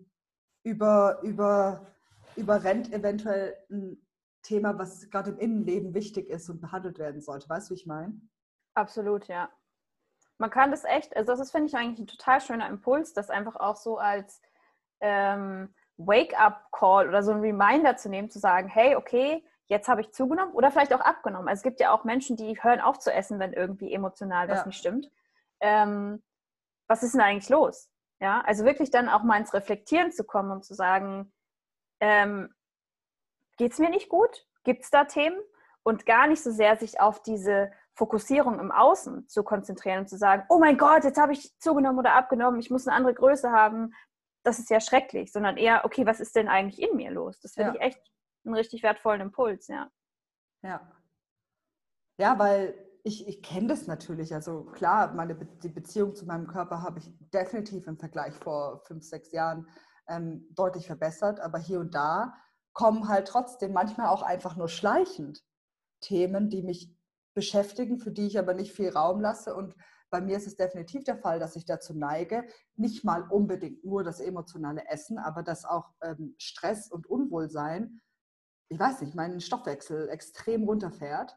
über, 0.62 1.21
über, 1.23 1.87
überrennt 2.37 2.92
eventuell 2.92 3.56
ein 3.71 4.03
Thema, 4.44 4.78
was 4.78 5.10
gerade 5.10 5.30
im 5.30 5.38
Innenleben 5.38 5.94
wichtig 5.94 6.28
ist 6.30 6.48
und 6.48 6.60
behandelt 6.60 6.98
werden 6.98 7.20
sollte. 7.20 7.48
Weißt 7.48 7.68
du, 7.68 7.74
wie 7.74 7.78
ich 7.78 7.86
meine? 7.86 8.20
Absolut, 8.74 9.26
ja. 9.26 9.50
Man 10.38 10.50
kann 10.50 10.70
das 10.70 10.84
echt, 10.84 11.16
also 11.16 11.34
das 11.34 11.50
finde 11.50 11.68
ich 11.68 11.76
eigentlich 11.76 12.00
ein 12.00 12.06
total 12.06 12.40
schöner 12.40 12.68
Impuls, 12.68 13.12
das 13.12 13.30
einfach 13.30 13.56
auch 13.56 13.76
so 13.76 13.98
als 13.98 14.40
ähm, 15.00 15.74
Wake-up-Call 15.96 17.08
oder 17.08 17.22
so 17.22 17.32
ein 17.32 17.40
Reminder 17.40 17.96
zu 17.96 18.08
nehmen, 18.08 18.30
zu 18.30 18.38
sagen, 18.38 18.68
hey, 18.68 18.96
okay, 18.96 19.44
jetzt 19.66 19.88
habe 19.88 20.00
ich 20.00 20.12
zugenommen 20.12 20.52
oder 20.52 20.70
vielleicht 20.70 20.92
auch 20.92 21.00
abgenommen. 21.00 21.48
Also 21.48 21.60
es 21.60 21.62
gibt 21.62 21.80
ja 21.80 21.92
auch 21.92 22.04
Menschen, 22.04 22.36
die 22.36 22.62
hören 22.62 22.80
auf 22.80 22.98
zu 22.98 23.12
essen, 23.12 23.38
wenn 23.38 23.52
irgendwie 23.52 23.92
emotional 23.92 24.48
was 24.48 24.60
ja. 24.60 24.66
nicht 24.66 24.78
stimmt. 24.78 25.10
Ähm, 25.60 26.22
was 26.88 27.02
ist 27.02 27.14
denn 27.14 27.20
eigentlich 27.20 27.48
los? 27.48 27.88
Ja, 28.20 28.42
also 28.42 28.64
wirklich 28.64 28.90
dann 28.90 29.08
auch 29.08 29.22
mal 29.22 29.38
ins 29.38 29.54
Reflektieren 29.54 30.12
zu 30.12 30.24
kommen 30.24 30.50
und 30.50 30.64
zu 30.64 30.74
sagen, 30.74 31.32
ähm, 32.00 32.52
geht 33.56 33.73
es 33.73 33.78
mir 33.78 33.90
nicht 33.90 34.08
gut? 34.08 34.46
Gibt 34.64 34.84
es 34.84 34.90
da 34.90 35.04
Themen? 35.04 35.38
Und 35.82 36.06
gar 36.06 36.26
nicht 36.26 36.42
so 36.42 36.50
sehr 36.50 36.76
sich 36.76 37.00
auf 37.00 37.23
diese 37.23 37.70
Fokussierung 37.92 38.58
im 38.58 38.73
Außen 38.73 39.28
zu 39.28 39.44
konzentrieren 39.44 40.00
und 40.00 40.08
zu 40.08 40.16
sagen, 40.16 40.44
oh 40.49 40.58
mein 40.58 40.78
Gott, 40.78 41.04
jetzt 41.04 41.20
habe 41.20 41.32
ich 41.32 41.56
zugenommen 41.58 41.99
oder 41.99 42.14
abgenommen, 42.14 42.58
ich 42.58 42.70
muss 42.70 42.87
eine 42.87 42.96
andere 42.96 43.14
Größe 43.14 43.50
haben. 43.50 43.92
Das 44.42 44.58
ist 44.58 44.70
ja 44.70 44.80
schrecklich, 44.80 45.30
sondern 45.30 45.56
eher, 45.56 45.84
okay, 45.84 46.06
was 46.06 46.20
ist 46.20 46.34
denn 46.37 46.49
eigentlich 46.49 46.80
in 46.80 46.96
mir 46.96 47.11
los? 47.11 47.38
Das 47.40 47.52
finde 47.52 47.70
ja. 47.70 47.75
ich 47.75 47.80
echt 47.82 48.12
einen 48.44 48.54
richtig 48.54 48.82
wertvollen 48.82 49.20
Impuls, 49.20 49.68
ja. 49.68 49.90
Ja. 50.62 50.80
Ja, 52.18 52.38
weil 52.38 52.75
ich, 53.02 53.28
ich 53.28 53.42
kenne 53.42 53.68
das 53.68 53.87
natürlich. 53.87 54.34
Also 54.34 54.64
klar, 54.64 55.12
meine 55.12 55.34
Be 55.34 55.46
die 55.62 55.68
Beziehung 55.68 56.14
zu 56.14 56.26
meinem 56.26 56.46
Körper 56.46 56.82
habe 56.82 56.99
ich 56.99 57.12
definitiv 57.30 57.87
im 57.87 57.99
Vergleich 57.99 58.34
vor 58.34 58.80
fünf, 58.80 59.04
sechs 59.04 59.30
Jahren 59.32 59.68
ähm, 60.08 60.46
deutlich 60.50 60.87
verbessert. 60.87 61.40
Aber 61.40 61.58
hier 61.58 61.80
und 61.80 61.94
da 61.94 62.34
kommen 62.75 63.09
halt 63.09 63.28
trotzdem 63.28 63.73
manchmal 63.73 64.09
auch 64.09 64.23
einfach 64.23 64.57
nur 64.57 64.69
schleichend 64.69 65.43
Themen, 66.00 66.50
die 66.50 66.62
mich 66.62 66.95
beschäftigen, 67.35 67.99
für 67.99 68.10
die 68.10 68.26
ich 68.26 68.39
aber 68.39 68.52
nicht 68.54 68.73
viel 68.73 68.91
Raum 68.91 69.21
lasse. 69.21 69.54
Und 69.54 69.75
bei 70.10 70.21
mir 70.21 70.37
ist 70.37 70.47
es 70.47 70.56
definitiv 70.56 71.04
der 71.04 71.17
Fall, 71.17 71.39
dass 71.39 71.56
ich 71.56 71.65
dazu 71.65 71.95
neige, 71.95 72.47
nicht 72.76 73.04
mal 73.04 73.23
unbedingt 73.30 73.84
nur 73.84 74.04
das 74.04 74.21
emotionale 74.21 74.87
Essen, 74.89 75.19
aber 75.19 75.43
dass 75.43 75.65
auch 75.65 75.91
ähm, 76.02 76.34
Stress 76.39 76.91
und 76.91 77.06
Unwohlsein, 77.06 78.00
ich 78.69 78.78
weiß 78.78 79.00
nicht, 79.00 79.15
meinen 79.15 79.41
Stoffwechsel 79.41 80.08
extrem 80.08 80.65
runterfährt 80.65 81.37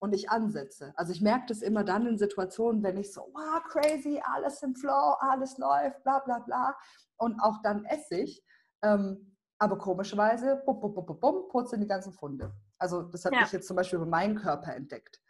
und 0.00 0.14
ich 0.14 0.30
ansetze. 0.30 0.92
Also 0.96 1.12
ich 1.12 1.22
merke 1.22 1.46
das 1.48 1.62
immer 1.62 1.84
dann 1.84 2.06
in 2.06 2.18
Situationen, 2.18 2.82
wenn 2.82 2.98
ich 2.98 3.12
so, 3.12 3.22
wow, 3.32 3.62
crazy, 3.64 4.20
alles 4.22 4.62
im 4.62 4.74
Flow, 4.74 5.16
alles 5.20 5.56
läuft, 5.58 6.02
bla 6.04 6.18
bla 6.20 6.40
bla. 6.40 6.76
Und 7.16 7.40
auch 7.40 7.62
dann 7.62 7.84
esse 7.86 8.16
ich. 8.16 8.44
Ähm, 8.82 9.33
aber 9.58 9.78
komischerweise, 9.78 10.62
bum, 10.64 10.80
bum, 10.80 10.94
bum, 10.94 11.20
bum, 11.20 11.48
purzeln 11.48 11.80
die 11.80 11.88
ganzen 11.88 12.12
Funde. 12.12 12.52
Also 12.78 13.02
das 13.02 13.24
habe 13.24 13.36
ja. 13.36 13.42
ich 13.42 13.52
jetzt 13.52 13.66
zum 13.66 13.76
Beispiel 13.76 13.98
über 13.98 14.06
meinen 14.06 14.36
Körper 14.36 14.74
entdeckt. 14.74 15.22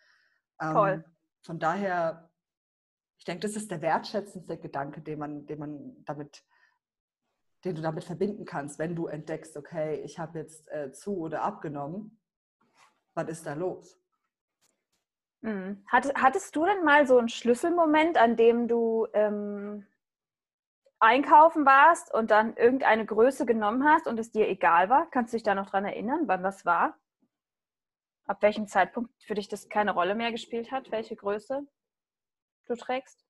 Ähm, 0.61 0.73
Toll. 0.73 1.05
Von 1.43 1.59
daher, 1.59 2.31
ich 3.19 3.25
denke, 3.25 3.47
das 3.47 3.57
ist 3.57 3.71
der 3.71 3.83
wertschätzendste 3.83 4.57
Gedanke, 4.57 5.01
den 5.01 5.19
man, 5.19 5.47
den 5.47 5.59
man 5.59 6.05
damit 6.05 6.45
den 7.65 7.75
du 7.75 7.83
damit 7.83 8.05
verbinden 8.05 8.45
kannst, 8.45 8.79
wenn 8.79 8.95
du 8.95 9.07
entdeckst, 9.07 9.57
okay, 9.57 10.01
ich 10.05 10.19
habe 10.19 10.39
jetzt 10.39 10.71
äh, 10.71 10.93
zu 10.93 11.17
oder 11.17 11.43
abgenommen, 11.43 12.21
was 13.15 13.29
ist 13.29 13.47
da 13.47 13.55
los? 13.55 13.99
Mhm. 15.41 15.85
hattest 15.87 16.57
du 16.57 16.65
denn 16.65 16.85
mal 16.85 17.07
so 17.07 17.19
einen 17.19 17.29
Schlüsselmoment, 17.29 18.17
an 18.17 18.35
dem 18.35 18.67
du 18.67 19.07
ähm, 19.13 19.87
einkaufen 20.99 21.67
warst 21.67 22.13
und 22.13 22.31
dann 22.31 22.57
irgendeine 22.57 23.05
Größe 23.05 23.47
genommen 23.47 23.85
hast 23.85 24.07
und 24.07 24.19
es 24.19 24.31
dir 24.31 24.49
egal 24.49 24.89
war? 24.89 25.11
Kannst 25.11 25.33
du 25.33 25.37
dich 25.37 25.43
da 25.43 25.55
noch 25.55 25.71
dran 25.71 25.85
erinnern, 25.85 26.23
wann 26.27 26.43
das 26.43 26.65
war? 26.65 26.99
Ab 28.27 28.43
welchem 28.43 28.67
Zeitpunkt 28.67 29.13
für 29.23 29.35
dich 29.35 29.49
das 29.49 29.69
keine 29.69 29.93
Rolle 29.93 30.15
mehr 30.15 30.33
gespielt 30.33 30.71
hat, 30.71 30.91
welche 30.91 31.17
Größe 31.17 31.67
du 32.67 32.75
trägst? 32.75 33.25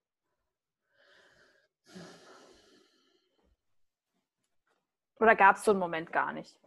Oder 5.19 5.35
gab 5.35 5.57
es 5.57 5.65
so 5.65 5.71
einen 5.71 5.81
Moment 5.81 6.13
gar 6.13 6.33
nicht? 6.33 6.59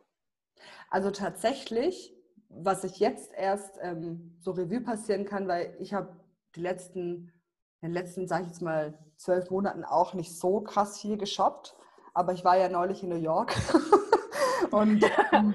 Also 0.89 1.11
tatsächlich 1.11 2.17
was 2.49 2.83
ich 2.83 2.99
jetzt 2.99 3.33
erst 3.33 3.77
ähm, 3.81 4.35
so 4.39 4.51
Revue 4.51 4.81
passieren 4.81 5.25
kann, 5.25 5.47
weil 5.47 5.75
ich 5.79 5.93
habe 5.93 6.15
die 6.55 6.61
letzten, 6.61 7.31
in 7.81 7.89
den 7.89 7.93
letzten, 7.93 8.27
sage 8.27 8.43
ich 8.43 8.49
jetzt 8.49 8.61
mal, 8.61 8.97
zwölf 9.17 9.49
Monaten 9.49 9.83
auch 9.83 10.13
nicht 10.13 10.37
so 10.37 10.61
krass 10.61 10.99
viel 10.99 11.17
geshoppt. 11.17 11.75
Aber 12.13 12.33
ich 12.33 12.43
war 12.43 12.57
ja 12.57 12.69
neulich 12.69 13.03
in 13.03 13.09
New 13.09 13.15
York 13.15 13.55
und 14.71 15.03
ähm, 15.31 15.53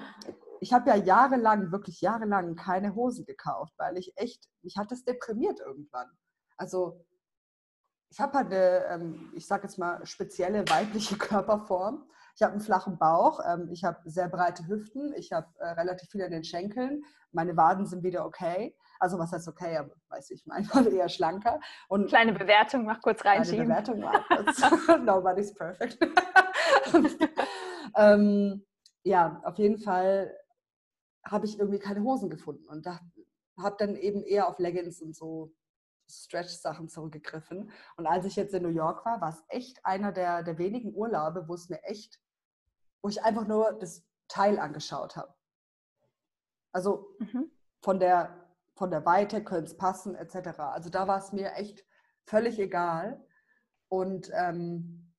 ich 0.61 0.73
habe 0.73 0.91
ja 0.91 0.97
jahrelang, 0.97 1.73
wirklich 1.73 2.01
jahrelang 2.01 2.55
keine 2.55 2.95
Hosen 2.95 3.25
gekauft, 3.25 3.73
weil 3.79 3.99
ich 3.99 4.13
echt, 4.17 4.49
mich 4.63 4.77
hat 4.77 4.93
das 4.93 5.03
deprimiert 5.03 5.59
irgendwann. 5.59 6.09
Also 6.57 7.05
ich 8.11 8.21
habe 8.21 8.39
halt 8.39 8.47
eine, 8.47 8.85
ähm, 8.87 9.33
ich 9.35 9.47
sage 9.47 9.65
jetzt 9.65 9.79
mal, 9.79 10.07
spezielle 10.07 10.69
weibliche 10.69 11.17
Körperform. 11.19 12.05
Ich 12.37 12.43
habe 12.43 12.53
einen 12.53 12.63
flachen 12.63 12.97
Bauch, 12.97 13.41
ähm, 13.45 13.69
ich 13.73 13.83
habe 13.83 13.99
sehr 14.09 14.29
breite 14.29 14.67
Hüften, 14.69 15.13
ich 15.15 15.33
habe 15.33 15.49
äh, 15.59 15.71
relativ 15.71 16.09
viel 16.11 16.23
an 16.23 16.31
den 16.31 16.45
Schenkeln, 16.45 17.03
meine 17.33 17.57
Waden 17.57 17.85
sind 17.85 18.05
wieder 18.05 18.25
okay. 18.25 18.77
Also 19.03 19.19
was 19.19 19.33
heißt 19.33 19.49
okay, 19.49 19.77
aber 19.79 19.97
weiß 20.11 20.31
ich, 20.31 20.47
manchmal 20.47 20.87
eher 20.87 21.09
schlanker. 21.09 21.59
Und 21.89 22.07
kleine 22.07 22.33
Bewertung, 22.33 22.85
mach 22.85 23.03
kurz 23.03 23.25
reinschieben. 23.25 23.67
Kleine 23.67 23.83
Bewertung, 23.83 24.01
mach 24.01 24.29
kurz. 24.29 24.61
Nobody's 25.03 25.53
perfect. 25.53 25.99
ähm, 27.97 28.65
ja, 29.03 29.43
auf 29.45 29.59
jeden 29.59 29.79
Fall 29.79 30.33
habe 31.27 31.47
ich 31.47 31.59
irgendwie 31.59 31.81
keine 31.81 32.05
Hosen 32.05 32.31
gefunden 32.31 32.69
und 32.69 32.87
habe 32.87 33.77
dann 33.77 33.97
eben 33.97 34.23
eher 34.23 34.47
auf 34.47 34.61
Leggings 34.61 35.03
und 35.03 35.17
so 35.17 35.53
Stretch-Sachen 36.09 36.89
zurückgegriffen. 36.89 37.73
Und 37.97 38.07
als 38.07 38.25
ich 38.25 38.37
jetzt 38.37 38.55
in 38.55 38.63
New 38.63 38.69
York 38.69 39.05
war, 39.05 39.21
war 39.21 39.31
es 39.31 39.43
echt 39.49 39.85
einer 39.85 40.13
der, 40.13 40.45
der 40.45 40.59
wenigen 40.59 40.95
Urlaube, 40.95 41.49
wo 41.49 41.55
es 41.55 41.69
mir 41.69 41.83
echt, 41.83 42.21
wo 43.03 43.09
ich 43.09 43.21
einfach 43.25 43.49
nur 43.49 43.77
das 43.81 44.07
Teil 44.29 44.61
angeschaut 44.61 45.17
habe. 45.17 45.35
Also 46.73 47.17
mhm. 47.19 47.51
von, 47.81 47.99
der, 47.99 48.42
von 48.75 48.91
der 48.91 49.05
Weite 49.05 49.45
könnte 49.45 49.71
es 49.71 49.77
passen, 49.77 50.15
etc. 50.15 50.59
Also 50.61 50.91
da 50.91 51.07
war 51.07 51.19
es 51.19 51.33
mir 51.33 51.53
echt 51.55 51.85
völlig 52.25 52.59
egal. 52.59 53.25
Und 53.89 54.31
ähm, 54.35 55.13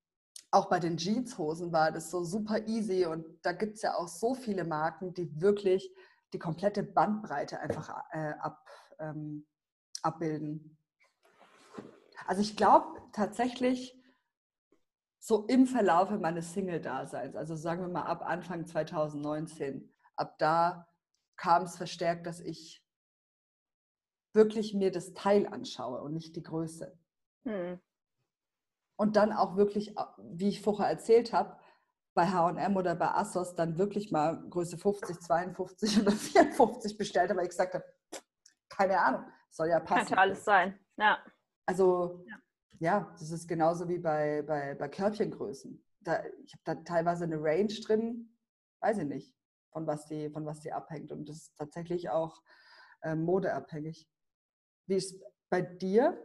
auch 0.52 0.70
bei 0.70 0.80
den 0.80 0.98
Jeanshosen 0.98 1.72
war 1.72 1.92
das 1.92 2.10
so 2.10 2.24
super 2.24 2.68
easy. 2.68 3.06
Und 3.06 3.26
da 3.44 3.52
gibt 3.52 3.76
es 3.76 3.82
ja 3.82 3.96
auch 3.96 4.08
so 4.08 4.34
viele 4.34 4.64
Marken, 4.64 5.14
die 5.14 5.42
wirklich 5.42 5.94
die 6.34 6.40
komplette 6.40 6.84
Bandbreite 6.84 7.60
einfach 7.60 8.04
äh, 8.12 8.34
ab, 8.40 8.68
ähm, 9.00 9.46
abbilden. 10.02 10.78
Also 12.26 12.42
ich 12.42 12.56
glaube 12.56 13.02
tatsächlich, 13.12 14.00
so 15.20 15.46
im 15.46 15.68
Verlaufe 15.68 16.18
meines 16.18 16.52
Single-Daseins, 16.54 17.38
also 17.38 17.56
sagen 17.56 17.82
wir 17.82 17.88
mal 17.88 18.02
ab 18.02 18.24
Anfang 18.26 18.66
2019, 18.66 19.90
ab 20.18 20.38
da 20.38 20.86
kam 21.38 21.64
es 21.64 21.78
verstärkt, 21.78 22.28
dass 22.28 22.42
ich 22.42 22.83
wirklich 24.34 24.74
mir 24.74 24.92
das 24.92 25.14
Teil 25.14 25.48
anschaue 25.48 26.02
und 26.02 26.14
nicht 26.14 26.36
die 26.36 26.44
Größe. 26.44 26.98
Hm. 27.46 27.80
Und 28.96 29.16
dann 29.16 29.34
auch 29.34 29.56
wirklich, 29.56 29.96
wie 30.18 30.50
ich 30.50 30.62
vorher 30.62 30.88
erzählt 30.88 31.34
habe, 31.34 31.58
bei 32.14 32.28
HM 32.28 32.76
oder 32.76 32.96
bei 32.96 33.10
Assos 33.10 33.56
dann 33.56 33.78
wirklich 33.78 34.12
mal 34.12 34.38
Größe 34.50 34.78
50, 34.78 35.20
52 35.20 36.02
oder 36.02 36.12
54 36.12 36.98
bestellt, 36.98 37.32
aber 37.32 37.42
ich 37.42 37.50
gesagt 37.50 37.74
habe, 37.74 37.86
keine 38.70 39.00
Ahnung, 39.00 39.26
soll 39.50 39.70
ja 39.70 39.80
passen. 39.80 40.08
Könnte 40.08 40.18
alles 40.18 40.46
sein, 40.46 40.80
ja. 40.98 41.20
Also 41.66 42.24
ja, 42.28 42.38
ja 42.80 43.16
das 43.20 43.32
ist 43.32 43.48
genauso 43.48 43.88
wie 43.88 44.00
bei, 44.00 44.44
bei, 44.44 44.76
bei 44.76 44.90
Körbchengrößen. 44.90 45.84
Da, 46.02 46.24
ich 46.44 46.54
habe 46.54 46.64
da 46.64 46.76
teilweise 46.76 47.24
eine 47.24 47.42
Range 47.42 47.74
drin, 47.86 48.38
weiß 48.82 49.00
ich 49.00 49.06
nicht, 49.06 49.34
von 49.72 49.88
was 49.88 50.06
die, 50.06 50.30
von 50.30 50.46
was 50.46 50.60
die 50.60 50.72
abhängt. 50.72 51.12
Und 51.12 51.30
das 51.30 51.38
ist 51.38 51.58
tatsächlich 51.58 52.10
auch 52.10 52.42
äh, 53.02 53.16
modeabhängig. 53.16 54.08
Wie 54.88 54.96
ist 54.96 55.16
es 55.16 55.22
bei 55.50 55.62
dir? 55.62 56.18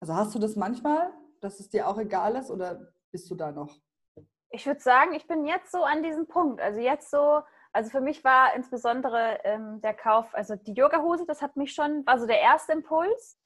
Also 0.00 0.14
hast 0.14 0.34
du 0.34 0.38
das 0.38 0.56
manchmal, 0.56 1.12
dass 1.40 1.60
es 1.60 1.68
dir 1.68 1.88
auch 1.88 1.98
egal 1.98 2.36
ist 2.36 2.50
oder 2.50 2.92
bist 3.10 3.30
du 3.30 3.34
da 3.34 3.52
noch? 3.52 3.76
Ich 4.50 4.66
würde 4.66 4.80
sagen, 4.80 5.14
ich 5.14 5.26
bin 5.26 5.44
jetzt 5.44 5.70
so 5.70 5.84
an 5.84 6.02
diesem 6.02 6.26
Punkt. 6.26 6.60
Also 6.60 6.80
jetzt 6.80 7.10
so, 7.10 7.42
also 7.72 7.90
für 7.90 8.00
mich 8.00 8.24
war 8.24 8.54
insbesondere 8.54 9.38
ähm, 9.44 9.80
der 9.80 9.94
Kauf, 9.94 10.34
also 10.34 10.56
die 10.56 10.72
Yogahose, 10.72 11.24
das 11.26 11.40
hat 11.40 11.56
mich 11.56 11.72
schon, 11.72 12.04
war 12.04 12.18
so 12.18 12.26
der 12.26 12.40
erste 12.40 12.72
Impuls, 12.72 13.38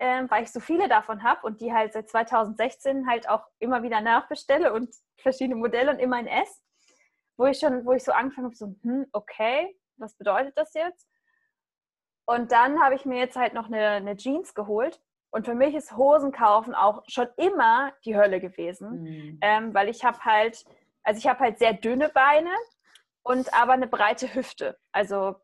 ähm, 0.00 0.28
weil 0.30 0.42
ich 0.42 0.50
so 0.50 0.60
viele 0.60 0.88
davon 0.88 1.22
habe 1.22 1.46
und 1.46 1.60
die 1.60 1.72
halt 1.72 1.92
seit 1.92 2.08
2016 2.08 3.08
halt 3.08 3.28
auch 3.28 3.46
immer 3.60 3.82
wieder 3.82 4.00
nachbestelle 4.00 4.72
und 4.72 4.92
verschiedene 5.16 5.56
Modelle 5.56 5.92
und 5.92 5.98
immer 5.98 6.18
in 6.18 6.26
S, 6.26 6.62
wo 7.36 7.46
ich 7.46 7.58
schon, 7.58 7.84
wo 7.84 7.92
ich 7.92 8.02
so 8.02 8.12
angefangen 8.12 8.46
habe, 8.46 8.56
so, 8.56 8.74
hm, 8.82 9.06
okay, 9.12 9.78
was 9.96 10.16
bedeutet 10.16 10.56
das 10.56 10.74
jetzt? 10.74 11.08
Und 12.28 12.52
dann 12.52 12.78
habe 12.82 12.94
ich 12.94 13.06
mir 13.06 13.16
jetzt 13.16 13.36
halt 13.36 13.54
noch 13.54 13.68
eine, 13.68 13.88
eine 13.88 14.14
Jeans 14.14 14.54
geholt 14.54 15.00
und 15.30 15.46
für 15.46 15.54
mich 15.54 15.74
ist 15.74 15.96
Hosen 15.96 16.30
kaufen 16.30 16.74
auch 16.74 17.02
schon 17.06 17.26
immer 17.38 17.94
die 18.04 18.18
Hölle 18.18 18.38
gewesen, 18.38 19.02
mhm. 19.02 19.38
ähm, 19.40 19.72
weil 19.72 19.88
ich 19.88 20.04
habe 20.04 20.18
halt, 20.20 20.62
also 21.02 21.16
ich 21.16 21.26
habe 21.26 21.40
halt 21.40 21.58
sehr 21.58 21.72
dünne 21.72 22.10
Beine 22.10 22.50
und 23.22 23.54
aber 23.54 23.72
eine 23.72 23.86
breite 23.86 24.34
Hüfte. 24.34 24.76
Also 24.92 25.36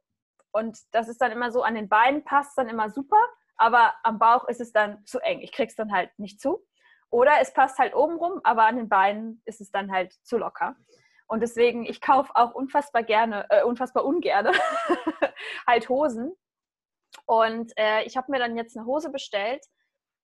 und 0.52 0.78
das 0.92 1.08
ist 1.08 1.22
dann 1.22 1.32
immer 1.32 1.50
so, 1.50 1.62
an 1.62 1.74
den 1.74 1.88
Beinen 1.88 2.22
passt 2.22 2.58
dann 2.58 2.68
immer 2.68 2.90
super, 2.90 3.16
aber 3.56 3.94
am 4.02 4.18
Bauch 4.18 4.46
ist 4.46 4.60
es 4.60 4.70
dann 4.70 5.06
zu 5.06 5.20
eng. 5.20 5.40
Ich 5.40 5.52
krieg's 5.52 5.76
dann 5.76 5.90
halt 5.90 6.10
nicht 6.18 6.38
zu. 6.38 6.66
Oder 7.08 7.32
es 7.40 7.54
passt 7.54 7.78
halt 7.78 7.94
oben 7.94 8.16
rum, 8.16 8.42
aber 8.44 8.66
an 8.66 8.76
den 8.76 8.90
Beinen 8.90 9.40
ist 9.46 9.62
es 9.62 9.70
dann 9.70 9.90
halt 9.90 10.12
zu 10.22 10.36
locker. 10.36 10.76
Und 11.28 11.40
deswegen, 11.40 11.86
ich 11.86 12.02
kaufe 12.02 12.30
auch 12.34 12.54
unfassbar 12.54 13.04
gerne, 13.04 13.46
äh, 13.48 13.64
unfassbar 13.64 14.04
ungerne 14.04 14.52
halt 15.66 15.88
Hosen. 15.88 16.36
Und 17.26 17.72
äh, 17.76 18.02
ich 18.04 18.16
habe 18.16 18.30
mir 18.30 18.38
dann 18.38 18.56
jetzt 18.56 18.76
eine 18.76 18.86
Hose 18.86 19.10
bestellt 19.10 19.64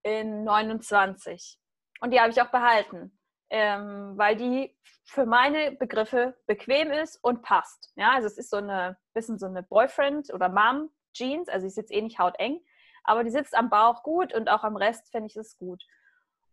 in 0.03 0.45
29. 0.45 1.59
Und 2.01 2.13
die 2.13 2.21
habe 2.21 2.31
ich 2.31 2.41
auch 2.41 2.51
behalten, 2.51 3.19
ähm, 3.51 4.13
weil 4.17 4.37
die 4.37 4.77
für 5.05 5.27
meine 5.27 5.73
Begriffe 5.73 6.37
bequem 6.47 6.91
ist 6.91 7.17
und 7.23 7.43
passt. 7.43 7.93
Ja, 7.97 8.13
also 8.13 8.27
es 8.27 8.39
ist 8.39 8.51
so 8.51 8.57
eine 8.57 8.97
bisschen 9.13 9.39
so 9.39 9.47
eine 9.47 9.63
Boyfriend- 9.63 10.33
oder 10.33 10.49
Mom-Jeans, 10.49 11.49
also 11.49 11.67
sie 11.67 11.75
sitzt 11.75 11.93
eh 11.93 12.01
nicht 12.01 12.19
hauteng, 12.19 12.61
aber 13.05 13.25
die 13.25 13.31
sitzt 13.31 13.57
am 13.57 13.71
Bauch 13.71 14.03
gut 14.03 14.33
und 14.33 14.49
auch 14.49 14.63
am 14.63 14.77
Rest 14.77 15.11
finde 15.11 15.27
ich 15.27 15.37
es 15.37 15.57
gut. 15.57 15.83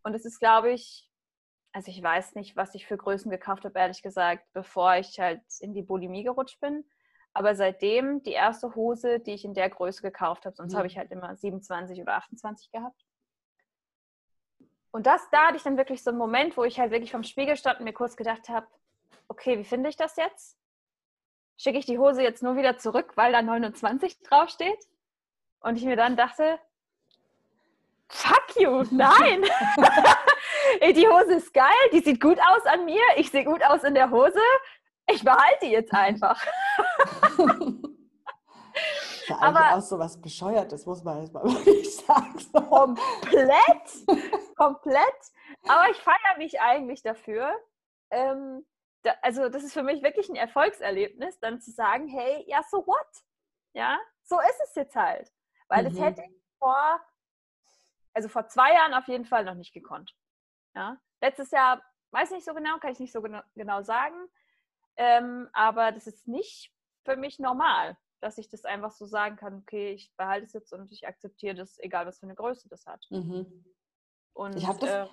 Und 0.03 0.13
es 0.15 0.25
ist, 0.25 0.39
glaube 0.39 0.71
ich, 0.71 1.09
also 1.73 1.91
ich 1.91 2.01
weiß 2.01 2.35
nicht, 2.35 2.55
was 2.55 2.73
ich 2.75 2.87
für 2.87 2.97
Größen 2.97 3.29
gekauft 3.29 3.65
habe, 3.65 3.77
ehrlich 3.77 4.01
gesagt, 4.01 4.47
bevor 4.53 4.95
ich 4.95 5.19
halt 5.19 5.41
in 5.59 5.73
die 5.73 5.83
Bulimie 5.83 6.23
gerutscht 6.23 6.59
bin. 6.59 6.83
Aber 7.37 7.53
seitdem 7.53 8.23
die 8.23 8.31
erste 8.31 8.73
Hose, 8.73 9.19
die 9.19 9.35
ich 9.35 9.45
in 9.45 9.53
der 9.53 9.69
Größe 9.69 10.01
gekauft 10.01 10.47
habe, 10.47 10.55
sonst 10.55 10.73
mhm. 10.73 10.77
habe 10.77 10.87
ich 10.87 10.97
halt 10.97 11.11
immer 11.11 11.35
27 11.35 12.01
oder 12.01 12.15
28 12.15 12.71
gehabt. 12.71 13.05
Und 14.89 15.05
das, 15.05 15.21
da 15.29 15.45
hatte 15.45 15.57
ich 15.57 15.61
dann 15.61 15.77
wirklich 15.77 16.01
so 16.01 16.09
einen 16.09 16.17
Moment, 16.17 16.57
wo 16.57 16.63
ich 16.63 16.79
halt 16.79 16.89
wirklich 16.89 17.11
vom 17.11 17.21
Spiegel 17.21 17.55
stand 17.55 17.77
und 17.77 17.83
mir 17.83 17.93
kurz 17.93 18.17
gedacht 18.17 18.49
habe, 18.49 18.65
okay, 19.27 19.59
wie 19.59 19.65
finde 19.65 19.87
ich 19.89 19.95
das 19.95 20.15
jetzt? 20.15 20.57
Schicke 21.57 21.77
ich 21.77 21.85
die 21.85 21.99
Hose 21.99 22.23
jetzt 22.23 22.41
nur 22.41 22.55
wieder 22.55 22.79
zurück, 22.79 23.11
weil 23.13 23.31
da 23.31 23.43
29 23.43 24.23
draufsteht? 24.23 24.87
Und 25.59 25.75
ich 25.75 25.85
mir 25.85 25.95
dann 25.95 26.17
dachte, 26.17 26.59
fuck 28.09 28.47
you, 28.57 28.83
nein! 28.89 29.43
Ey, 30.79 30.91
die 30.91 31.07
Hose 31.07 31.35
ist 31.35 31.53
geil, 31.53 31.69
die 31.93 31.99
sieht 31.99 32.19
gut 32.19 32.39
aus 32.39 32.65
an 32.65 32.85
mir, 32.85 33.03
ich 33.17 33.29
sehe 33.29 33.45
gut 33.45 33.63
aus 33.63 33.83
in 33.83 33.93
der 33.93 34.09
Hose, 34.09 34.41
ich 35.05 35.23
behalte 35.23 35.59
die 35.67 35.71
jetzt 35.71 35.93
einfach. 35.93 36.43
ja 39.27 39.37
aber 39.39 39.75
auch 39.75 39.81
so 39.81 39.99
was 39.99 40.19
Bescheuertes, 40.19 40.85
muss 40.85 41.03
man 41.03 41.21
jetzt 41.21 41.33
mal 41.33 41.43
wirklich 41.45 41.95
sagen. 41.95 42.39
So. 42.39 42.61
Komplett, 42.61 44.07
komplett. 44.55 45.31
Aber 45.67 45.89
ich 45.91 45.97
feiere 45.97 46.37
mich 46.37 46.59
eigentlich 46.61 47.01
dafür. 47.01 47.53
Ähm, 48.09 48.65
da, 49.03 49.13
also 49.21 49.49
das 49.49 49.63
ist 49.63 49.73
für 49.73 49.83
mich 49.83 50.01
wirklich 50.03 50.29
ein 50.29 50.35
Erfolgserlebnis, 50.35 51.39
dann 51.39 51.61
zu 51.61 51.71
sagen, 51.71 52.07
hey, 52.07 52.43
ja, 52.47 52.61
so 52.69 52.85
what? 52.85 53.23
Ja, 53.73 53.99
so 54.23 54.39
ist 54.39 54.61
es 54.65 54.75
jetzt 54.75 54.95
halt. 54.95 55.31
Weil 55.67 55.83
mhm. 55.83 55.89
das 55.89 55.99
hätte 55.99 56.21
ich 56.21 56.41
vor, 56.57 56.99
also 58.13 58.29
vor 58.29 58.47
zwei 58.47 58.73
Jahren 58.73 58.93
auf 58.93 59.07
jeden 59.07 59.25
Fall 59.25 59.43
noch 59.43 59.55
nicht 59.55 59.73
gekonnt. 59.73 60.15
Ja, 60.75 60.97
letztes 61.21 61.51
Jahr, 61.51 61.81
weiß 62.11 62.31
nicht 62.31 62.45
so 62.45 62.53
genau, 62.53 62.77
kann 62.79 62.91
ich 62.91 62.99
nicht 62.99 63.13
so 63.13 63.21
genau, 63.21 63.41
genau 63.55 63.81
sagen. 63.81 64.15
Ähm, 64.95 65.49
aber 65.53 65.91
das 65.91 66.07
ist 66.07 66.27
nicht 66.27 66.71
für 67.07 67.17
mich 67.17 67.39
normal 67.39 67.97
dass 68.19 68.37
ich 68.37 68.49
das 68.49 68.65
einfach 68.65 68.91
so 68.91 69.05
sagen 69.05 69.35
kann, 69.35 69.55
okay, 69.55 69.91
ich 69.91 70.11
behalte 70.17 70.45
es 70.45 70.53
jetzt 70.53 70.73
und 70.73 70.91
ich 70.91 71.07
akzeptiere 71.07 71.55
das, 71.55 71.77
egal 71.79 72.05
was 72.05 72.19
für 72.19 72.25
eine 72.25 72.35
Größe 72.35 72.67
das 72.69 72.85
hat. 72.85 73.05
Mhm. 73.09 73.65
Und 74.33 74.55
ich 74.55 74.67
habe 74.67 74.79
das, 74.79 74.89
äh, 74.89 75.07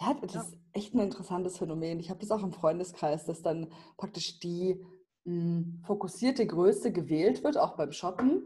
ja, 0.00 0.14
das 0.20 0.34
ja. 0.34 0.40
ist 0.42 0.56
echt 0.72 0.94
ein 0.94 1.00
interessantes 1.00 1.58
Phänomen. 1.58 2.00
Ich 2.00 2.10
habe 2.10 2.20
das 2.20 2.30
auch 2.30 2.42
im 2.42 2.52
Freundeskreis, 2.52 3.24
dass 3.26 3.42
dann 3.42 3.72
praktisch 3.96 4.38
die 4.40 4.84
mh, 5.24 5.32
hm, 5.32 5.82
fokussierte 5.84 6.46
Größe 6.46 6.92
gewählt 6.92 7.42
wird, 7.44 7.58
auch 7.58 7.76
beim 7.76 7.92
Shoppen. 7.92 8.42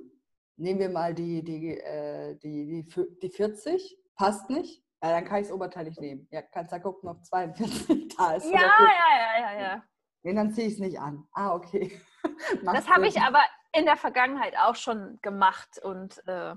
Nehmen 0.56 0.80
wir 0.80 0.90
mal 0.90 1.14
die, 1.14 1.42
die, 1.42 1.78
äh, 1.78 2.36
die, 2.36 2.84
die, 2.84 3.18
die 3.20 3.30
40, 3.30 3.98
passt 4.14 4.48
nicht. 4.50 4.82
Ja, 5.02 5.10
dann 5.10 5.24
kann 5.24 5.40
ich 5.40 5.48
das 5.48 5.56
Oberteil 5.56 5.84
nicht 5.84 6.00
nehmen. 6.00 6.28
Ja, 6.30 6.42
kannst 6.42 6.70
ja 6.70 6.78
gucken, 6.78 7.08
ob 7.08 7.24
42 7.24 8.14
da 8.16 8.34
ist. 8.34 8.44
Ja, 8.44 8.60
ja, 8.60 9.40
ja, 9.40 9.40
ja, 9.40 9.60
ja. 9.60 9.84
Nee, 10.22 10.34
dann 10.34 10.52
ziehe 10.52 10.68
ich 10.68 10.74
es 10.74 10.78
nicht 10.78 11.00
an. 11.00 11.26
Ah, 11.32 11.54
okay. 11.54 12.00
das 12.64 12.88
habe 12.88 13.06
ich 13.06 13.20
aber 13.20 13.40
in 13.74 13.84
der 13.84 13.96
Vergangenheit 13.96 14.56
auch 14.56 14.76
schon 14.76 15.18
gemacht 15.22 15.78
und 15.82 16.26
äh, 16.26 16.54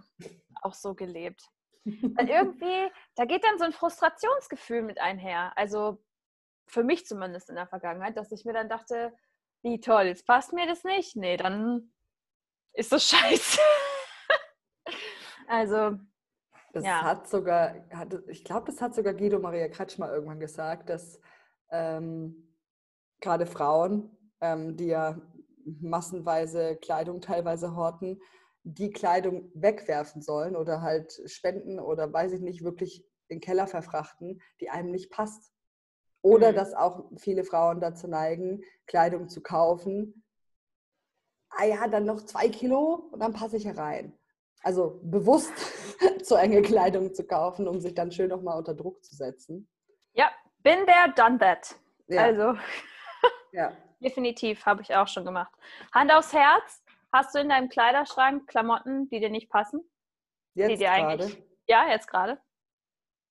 auch 0.61 0.73
so 0.73 0.95
gelebt. 0.95 1.49
Weil 1.85 2.29
irgendwie, 2.29 2.91
da 3.15 3.25
geht 3.25 3.43
dann 3.43 3.59
so 3.59 3.65
ein 3.65 3.71
Frustrationsgefühl 3.71 4.81
mit 4.81 4.99
einher. 4.99 5.53
Also 5.55 6.03
für 6.67 6.83
mich 6.83 7.05
zumindest 7.05 7.49
in 7.49 7.55
der 7.55 7.67
Vergangenheit, 7.67 8.17
dass 8.17 8.31
ich 8.31 8.43
mir 8.43 8.53
dann 8.53 8.69
dachte, 8.69 9.13
wie 9.61 9.79
toll, 9.79 10.03
jetzt 10.03 10.25
passt 10.25 10.51
mir 10.51 10.67
das 10.67 10.83
nicht. 10.83 11.15
Nee, 11.15 11.37
dann 11.37 11.91
ist 12.73 12.91
das 12.91 13.03
scheiße. 13.09 13.59
also. 15.47 15.97
Das 16.73 16.83
ja. 16.83 17.03
hat 17.03 17.29
sogar, 17.29 17.73
hat, 17.93 18.13
ich 18.27 18.43
glaube, 18.43 18.65
das 18.65 18.81
hat 18.81 18.93
sogar 18.93 19.13
Guido 19.13 19.39
Maria 19.39 19.69
Kretschmer 19.69 20.11
irgendwann 20.11 20.41
gesagt, 20.41 20.89
dass 20.89 21.21
ähm, 21.71 22.53
gerade 23.21 23.45
Frauen, 23.45 24.09
ähm, 24.41 24.75
die 24.75 24.87
ja 24.87 25.17
massenweise 25.65 26.77
Kleidung 26.77 27.21
teilweise 27.21 27.75
horten, 27.75 28.21
die 28.63 28.91
Kleidung 28.91 29.51
wegwerfen 29.53 30.21
sollen 30.21 30.55
oder 30.55 30.81
halt 30.81 31.21
spenden 31.25 31.79
oder 31.79 32.11
weiß 32.11 32.33
ich 32.33 32.41
nicht, 32.41 32.63
wirklich 32.63 33.05
in 33.27 33.37
den 33.37 33.41
Keller 33.41 33.67
verfrachten, 33.67 34.41
die 34.59 34.69
einem 34.69 34.91
nicht 34.91 35.11
passt. 35.11 35.51
Oder 36.21 36.51
mhm. 36.51 36.55
dass 36.55 36.73
auch 36.73 37.11
viele 37.17 37.43
Frauen 37.43 37.79
dazu 37.79 38.07
neigen, 38.07 38.63
Kleidung 38.87 39.29
zu 39.29 39.41
kaufen. 39.41 40.23
Ah 41.49 41.65
ja, 41.65 41.87
dann 41.87 42.05
noch 42.05 42.21
zwei 42.25 42.49
Kilo 42.49 43.09
und 43.11 43.19
dann 43.19 43.33
passe 43.33 43.57
ich 43.57 43.65
herein. 43.65 44.17
Also 44.63 44.99
bewusst 45.03 45.53
zu 46.23 46.35
enge 46.35 46.63
Kleidung 46.63 47.13
zu 47.13 47.25
kaufen, 47.25 47.67
um 47.67 47.79
sich 47.79 47.93
dann 47.93 48.11
schön 48.11 48.29
nochmal 48.29 48.57
unter 48.57 48.73
Druck 48.73 49.03
zu 49.03 49.15
setzen. 49.15 49.69
Ja, 50.13 50.31
bin 50.63 50.79
there, 50.87 51.13
done 51.15 51.37
that. 51.37 51.75
Ja. 52.07 52.23
Also. 52.23 52.55
ja. 53.51 53.71
Definitiv, 53.99 54.65
habe 54.65 54.81
ich 54.81 54.95
auch 54.95 55.07
schon 55.07 55.25
gemacht. 55.25 55.53
Hand 55.93 56.11
aufs 56.11 56.33
Herz, 56.33 56.83
hast 57.11 57.33
du 57.33 57.39
in 57.39 57.49
deinem 57.49 57.69
Kleiderschrank 57.69 58.47
Klamotten, 58.47 59.09
die 59.09 59.19
dir 59.19 59.29
nicht 59.29 59.49
passen? 59.49 59.81
Jetzt 60.53 60.79
gerade? 60.79 61.31
Ja, 61.67 61.87
jetzt 61.89 62.07
gerade. 62.07 62.39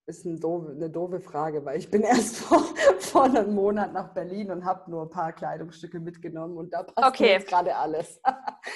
Ist 0.07 0.27
eine 0.27 0.39
doofe, 0.39 0.73
eine 0.73 0.91
doofe 0.91 1.21
Frage, 1.21 1.65
weil 1.65 1.79
ich 1.79 1.91
bin 1.91 2.03
erst 2.03 2.37
vor, 2.37 2.63
vor 2.99 3.25
einem 3.25 3.55
Monat 3.55 3.93
nach 3.93 4.13
Berlin 4.13 4.51
und 4.51 4.65
habe 4.65 4.91
nur 4.91 5.03
ein 5.03 5.11
paar 5.11 5.33
Kleidungsstücke 5.33 5.99
mitgenommen 5.99 6.59
und 6.59 6.71
da 6.73 6.83
passt 6.83 7.09
okay. 7.09 7.33
jetzt 7.33 7.49
gerade 7.49 7.75
alles. 7.75 8.21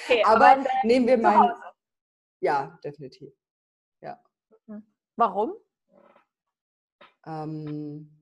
Okay, 0.05 0.23
aber, 0.23 0.51
aber 0.51 0.65
nehmen 0.83 1.07
wir 1.07 1.17
mal. 1.17 1.55
Ja, 2.41 2.79
definitiv. 2.83 3.31
Ja. 4.01 4.19
Mhm. 4.67 4.83
Warum? 5.15 5.55
Ähm, 7.25 8.18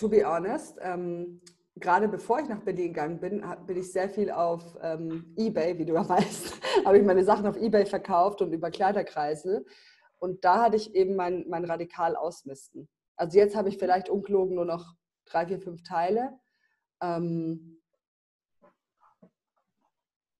to 0.00 0.08
be 0.08 0.24
honest, 0.24 0.78
ähm, 0.80 1.42
gerade 1.76 2.08
bevor 2.08 2.40
ich 2.40 2.48
nach 2.48 2.62
Berlin 2.62 2.94
gegangen 2.94 3.20
bin, 3.20 3.44
bin 3.66 3.76
ich 3.76 3.92
sehr 3.92 4.08
viel 4.08 4.30
auf 4.30 4.78
ähm, 4.82 5.34
Ebay, 5.36 5.78
wie 5.78 5.84
du 5.84 5.92
ja 5.92 6.08
weißt, 6.08 6.54
habe 6.86 6.98
ich 6.98 7.04
meine 7.04 7.22
Sachen 7.22 7.46
auf 7.46 7.56
Ebay 7.56 7.84
verkauft 7.84 8.40
und 8.40 8.52
über 8.52 8.70
Kleiderkreise. 8.70 9.64
Und 10.18 10.44
da 10.44 10.62
hatte 10.62 10.76
ich 10.76 10.94
eben 10.94 11.16
mein, 11.16 11.44
mein 11.48 11.64
radikal 11.66 12.16
Ausmisten. 12.16 12.88
Also 13.16 13.38
jetzt 13.38 13.54
habe 13.54 13.68
ich 13.68 13.76
vielleicht 13.76 14.08
ungelogen 14.08 14.54
nur 14.54 14.64
noch 14.64 14.94
drei, 15.26 15.46
vier, 15.46 15.60
fünf 15.60 15.82
Teile. 15.82 16.38
Ähm, 17.02 17.82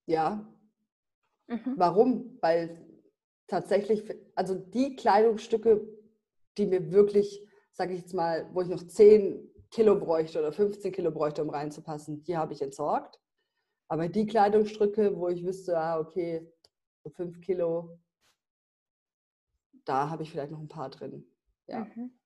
ja. 0.06 0.46
Mhm. 1.48 1.74
Warum? 1.76 2.38
Weil 2.40 2.86
tatsächlich, 3.46 4.04
also 4.34 4.54
die 4.54 4.96
Kleidungsstücke, 4.96 5.86
die 6.56 6.66
mir 6.66 6.90
wirklich, 6.92 7.46
sage 7.72 7.92
ich 7.92 8.00
jetzt 8.00 8.14
mal, 8.14 8.48
wo 8.52 8.62
ich 8.62 8.68
noch 8.68 8.86
10 8.86 9.49
Kilo 9.70 9.98
bräuchte 9.98 10.38
oder 10.38 10.52
15 10.52 10.92
Kilo 10.92 11.10
bräuchte, 11.10 11.42
um 11.42 11.50
reinzupassen, 11.50 12.22
die 12.24 12.36
habe 12.36 12.52
ich 12.52 12.62
entsorgt. 12.62 13.20
Aber 13.88 14.08
die 14.08 14.26
Kleidungsstücke, 14.26 15.16
wo 15.16 15.28
ich 15.28 15.44
wüsste, 15.44 15.78
ah, 15.78 15.98
okay, 15.98 16.52
so 17.02 17.10
5 17.10 17.40
Kilo, 17.40 17.98
da 19.84 20.10
habe 20.10 20.22
ich 20.22 20.30
vielleicht 20.30 20.52
noch 20.52 20.60
ein 20.60 20.68
paar 20.68 20.90
drin. 20.90 21.24
Ja. 21.66 21.80
Mhm. 21.80 22.18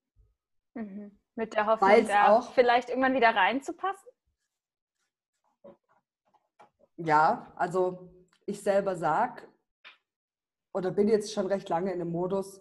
Mhm. 0.74 1.18
Mit 1.37 1.54
der 1.54 1.66
Hoffnung, 1.66 2.07
da 2.07 2.37
auch, 2.37 2.52
vielleicht 2.52 2.88
irgendwann 2.88 3.14
wieder 3.14 3.35
reinzupassen? 3.35 4.11
Ja, 6.96 7.52
also 7.57 8.11
ich 8.46 8.62
selber 8.62 8.96
sage, 8.96 9.42
oder 10.72 10.90
bin 10.90 11.09
jetzt 11.09 11.33
schon 11.33 11.46
recht 11.46 11.68
lange 11.68 11.92
in 11.92 11.98
dem 11.98 12.11
Modus, 12.11 12.61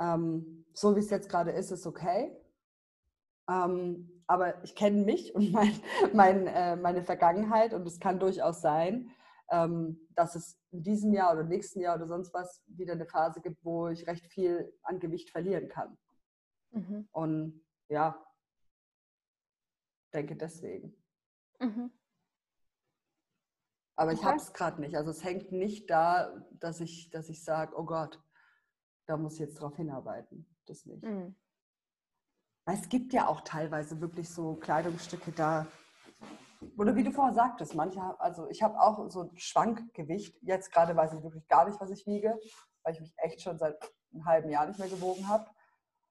ähm, 0.00 0.64
so 0.72 0.94
wie 0.94 1.00
es 1.00 1.10
jetzt 1.10 1.28
gerade 1.28 1.50
ist, 1.50 1.70
ist 1.70 1.86
okay. 1.86 2.36
Ähm, 3.48 4.22
aber 4.26 4.62
ich 4.62 4.74
kenne 4.74 5.04
mich 5.04 5.34
und 5.34 5.52
mein, 5.52 5.72
mein, 6.12 6.46
äh, 6.46 6.76
meine 6.76 7.02
Vergangenheit 7.02 7.74
und 7.74 7.86
es 7.86 7.98
kann 7.98 8.20
durchaus 8.20 8.60
sein, 8.60 9.10
ähm, 9.50 10.06
dass 10.14 10.34
es 10.34 10.60
in 10.70 10.82
diesem 10.82 11.12
Jahr 11.12 11.32
oder 11.32 11.44
nächsten 11.44 11.80
Jahr 11.80 11.96
oder 11.96 12.06
sonst 12.06 12.34
was 12.34 12.62
wieder 12.66 12.92
eine 12.92 13.06
Phase 13.06 13.40
gibt, 13.40 13.64
wo 13.64 13.88
ich 13.88 14.06
recht 14.06 14.26
viel 14.26 14.72
an 14.82 15.00
Gewicht 15.00 15.30
verlieren 15.30 15.68
kann. 15.68 15.96
Mhm. 16.70 17.08
Und 17.12 17.64
ja, 17.88 18.22
denke 20.12 20.36
deswegen. 20.36 20.94
Mhm. 21.58 21.90
Aber 23.96 24.12
ich 24.12 24.18
okay. 24.18 24.28
habe 24.28 24.36
es 24.36 24.52
gerade 24.52 24.80
nicht. 24.80 24.96
Also 24.96 25.10
es 25.10 25.24
hängt 25.24 25.50
nicht 25.50 25.90
da, 25.90 26.46
dass 26.52 26.80
ich, 26.80 27.10
dass 27.10 27.28
ich 27.28 27.42
sage, 27.42 27.74
oh 27.76 27.84
Gott, 27.84 28.22
da 29.06 29.16
muss 29.16 29.34
ich 29.34 29.40
jetzt 29.40 29.60
drauf 29.60 29.74
hinarbeiten. 29.76 30.46
Das 30.66 30.84
nicht. 30.84 31.02
Mhm. 31.02 31.34
Weil 32.68 32.76
es 32.76 32.90
gibt 32.90 33.14
ja 33.14 33.28
auch 33.28 33.40
teilweise 33.40 33.98
wirklich 34.02 34.28
so 34.28 34.56
Kleidungsstücke 34.56 35.32
da, 35.32 35.66
oder 36.76 36.94
wie 36.94 37.02
du 37.02 37.10
vorher 37.10 37.32
sagtest, 37.32 37.74
manche, 37.74 37.98
also 38.20 38.46
ich 38.50 38.62
habe 38.62 38.78
auch 38.78 39.08
so 39.08 39.22
ein 39.22 39.38
Schwankgewicht. 39.38 40.36
Jetzt 40.42 40.70
gerade 40.70 40.94
weiß 40.94 41.14
ich 41.14 41.22
wirklich 41.22 41.48
gar 41.48 41.66
nicht, 41.66 41.80
was 41.80 41.88
ich 41.88 42.06
wiege, 42.06 42.38
weil 42.82 42.92
ich 42.92 43.00
mich 43.00 43.14
echt 43.16 43.40
schon 43.40 43.56
seit 43.58 43.82
einem 44.12 44.26
halben 44.26 44.50
Jahr 44.50 44.66
nicht 44.66 44.78
mehr 44.78 44.90
gewogen 44.90 45.28
habe. 45.28 45.48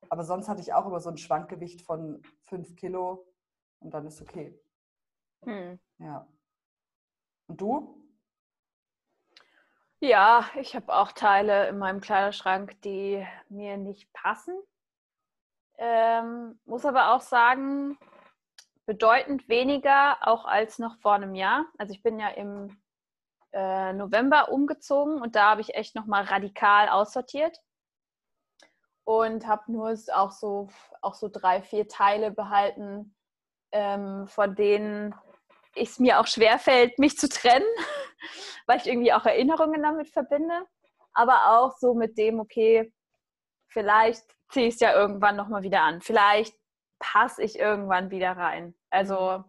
Aber 0.09 0.23
sonst 0.23 0.49
hatte 0.49 0.61
ich 0.61 0.73
auch 0.73 0.87
immer 0.87 0.99
so 0.99 1.11
ein 1.11 1.19
Schwankgewicht 1.19 1.83
von 1.83 2.23
5 2.45 2.75
Kilo 2.75 3.31
und 3.77 3.93
dann 3.93 4.07
ist 4.07 4.19
okay. 4.19 4.59
Hm. 5.43 5.79
Ja. 5.99 6.27
Und 7.45 7.61
du? 7.61 8.03
Ja, 9.99 10.49
ich 10.55 10.75
habe 10.75 10.91
auch 10.91 11.11
Teile 11.11 11.67
in 11.67 11.77
meinem 11.77 12.01
Kleiderschrank, 12.01 12.81
die 12.81 13.23
mir 13.47 13.77
nicht 13.77 14.11
passen. 14.11 14.59
Ähm, 15.77 16.59
muss 16.65 16.85
aber 16.85 17.13
auch 17.13 17.21
sagen, 17.21 17.97
bedeutend 18.85 19.47
weniger 19.49 20.17
auch 20.21 20.45
als 20.45 20.79
noch 20.79 20.97
vor 20.97 21.13
einem 21.13 21.35
Jahr. 21.35 21.65
Also 21.77 21.93
ich 21.93 22.01
bin 22.01 22.19
ja 22.19 22.29
im 22.29 22.81
äh, 23.53 23.93
November 23.93 24.51
umgezogen 24.51 25.21
und 25.21 25.35
da 25.35 25.51
habe 25.51 25.61
ich 25.61 25.75
echt 25.75 25.95
nochmal 25.95 26.23
radikal 26.23 26.89
aussortiert 26.89 27.59
und 29.03 29.47
habe 29.47 29.71
nur 29.71 29.95
auch 30.13 30.31
so, 30.31 30.69
auch 31.01 31.13
so 31.13 31.29
drei, 31.29 31.61
vier 31.61 31.87
Teile 31.87 32.31
behalten, 32.31 33.15
ähm, 33.71 34.27
von 34.27 34.55
denen 34.55 35.15
es 35.75 35.99
mir 35.99 36.19
auch 36.19 36.27
schwerfällt, 36.27 36.97
mich 36.99 37.17
zu 37.17 37.29
trennen, 37.29 37.65
weil 38.67 38.77
ich 38.79 38.87
irgendwie 38.87 39.13
auch 39.13 39.25
Erinnerungen 39.25 39.83
damit 39.83 40.09
verbinde. 40.09 40.65
Aber 41.13 41.57
auch 41.57 41.77
so 41.77 41.93
mit 41.93 42.17
dem, 42.17 42.39
okay, 42.39 42.93
vielleicht 43.67 44.36
ziehe 44.49 44.67
ich 44.67 44.75
es 44.75 44.79
ja 44.79 44.93
irgendwann 44.93 45.35
nochmal 45.35 45.63
wieder 45.63 45.81
an. 45.81 46.01
Vielleicht 46.01 46.55
passe 46.99 47.43
ich 47.43 47.59
irgendwann 47.59 48.11
wieder 48.11 48.31
rein. 48.37 48.73
Also 48.89 49.43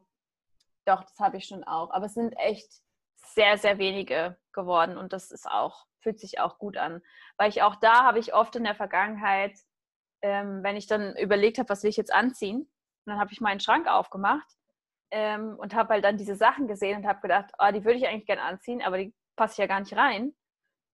doch, 0.84 1.02
das 1.04 1.18
habe 1.18 1.36
ich 1.36 1.46
schon 1.46 1.64
auch. 1.64 1.90
Aber 1.90 2.06
es 2.06 2.14
sind 2.14 2.32
echt 2.38 2.70
sehr, 3.16 3.58
sehr 3.58 3.78
wenige 3.78 4.38
geworden 4.52 4.96
und 4.96 5.12
das 5.12 5.30
ist 5.30 5.48
auch, 5.48 5.86
fühlt 6.00 6.18
sich 6.18 6.40
auch 6.40 6.58
gut 6.58 6.76
an. 6.76 7.02
Weil 7.36 7.50
ich 7.50 7.62
auch 7.62 7.76
da 7.76 8.04
habe 8.04 8.18
ich 8.18 8.34
oft 8.34 8.56
in 8.56 8.64
der 8.64 8.74
Vergangenheit, 8.74 9.58
ähm, 10.22 10.62
wenn 10.62 10.76
ich 10.76 10.86
dann 10.86 11.16
überlegt 11.16 11.58
habe, 11.58 11.68
was 11.68 11.82
will 11.82 11.90
ich 11.90 11.96
jetzt 11.96 12.12
anziehen, 12.12 12.60
und 13.08 13.12
dann 13.12 13.20
habe 13.20 13.32
ich 13.32 13.40
meinen 13.40 13.60
Schrank 13.60 13.86
aufgemacht 13.86 14.46
ähm, 15.10 15.56
und 15.58 15.74
habe 15.74 15.94
halt 15.94 16.04
dann 16.04 16.18
diese 16.18 16.34
Sachen 16.34 16.68
gesehen 16.68 16.98
und 16.98 17.06
habe 17.06 17.20
gedacht, 17.20 17.52
oh, 17.58 17.70
die 17.72 17.84
würde 17.84 17.98
ich 17.98 18.06
eigentlich 18.06 18.26
gerne 18.26 18.42
anziehen, 18.42 18.82
aber 18.82 18.98
die 18.98 19.14
passe 19.34 19.52
ich 19.52 19.58
ja 19.58 19.66
gar 19.66 19.80
nicht 19.80 19.96
rein. 19.96 20.34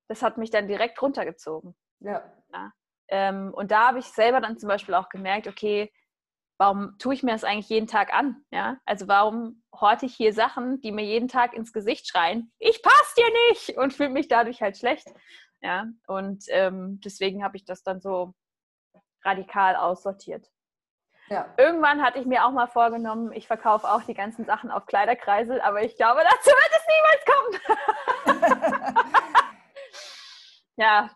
Das 0.10 0.22
hat 0.22 0.38
mich 0.38 0.52
dann 0.52 0.68
direkt 0.68 1.02
runtergezogen. 1.02 1.76
Ja. 2.02 2.24
ja. 2.52 2.72
Ähm, 3.10 3.54
und 3.54 3.72
da 3.72 3.88
habe 3.88 4.00
ich 4.00 4.06
selber 4.06 4.42
dann 4.42 4.58
zum 4.58 4.70
Beispiel 4.70 4.96
auch 4.96 5.10
gemerkt, 5.10 5.48
okay, 5.48 5.92
warum 6.58 6.98
tue 6.98 7.14
ich 7.14 7.24
mir 7.24 7.32
das 7.32 7.44
eigentlich 7.44 7.70
jeden 7.70 7.88
Tag 7.88 8.14
an? 8.14 8.44
Ja? 8.52 8.78
Also 8.86 9.08
warum 9.08 9.64
horte 9.74 10.06
ich 10.06 10.16
hier 10.16 10.34
Sachen, 10.34 10.80
die 10.82 10.92
mir 10.92 11.04
jeden 11.04 11.28
Tag 11.28 11.54
ins 11.54 11.74
Gesicht 11.74 12.08
schreien, 12.08 12.52
ich 12.60 12.82
passe 12.82 13.16
dir 13.18 13.28
nicht 13.50 13.78
und 13.78 13.94
fühle 13.94 14.10
mich 14.10 14.28
dadurch 14.28 14.62
halt 14.62 14.78
schlecht. 14.78 15.08
Ja? 15.62 15.88
Und 16.08 16.46
ähm, 16.50 17.00
deswegen 17.04 17.44
habe 17.44 17.58
ich 17.58 17.66
das 17.66 17.84
dann 17.84 18.02
so 18.02 18.34
radikal 19.24 19.76
aussortiert. 19.76 20.50
Ja. 21.30 21.54
Irgendwann 21.58 22.02
hatte 22.02 22.20
ich 22.20 22.26
mir 22.26 22.46
auch 22.46 22.52
mal 22.52 22.68
vorgenommen, 22.68 23.32
ich 23.32 23.48
verkaufe 23.48 23.90
auch 23.90 24.04
die 24.04 24.14
ganzen 24.14 24.46
Sachen 24.46 24.72
auf 24.72 24.86
Kleiderkreisel, 24.86 25.62
aber 25.62 25.82
ich 25.82 25.96
glaube, 25.96 26.22
dazu 26.24 26.52
wird 26.52 26.72
es 26.78 26.86
niemals 28.26 28.42
kommen. 28.46 28.94
ja, 30.76 31.10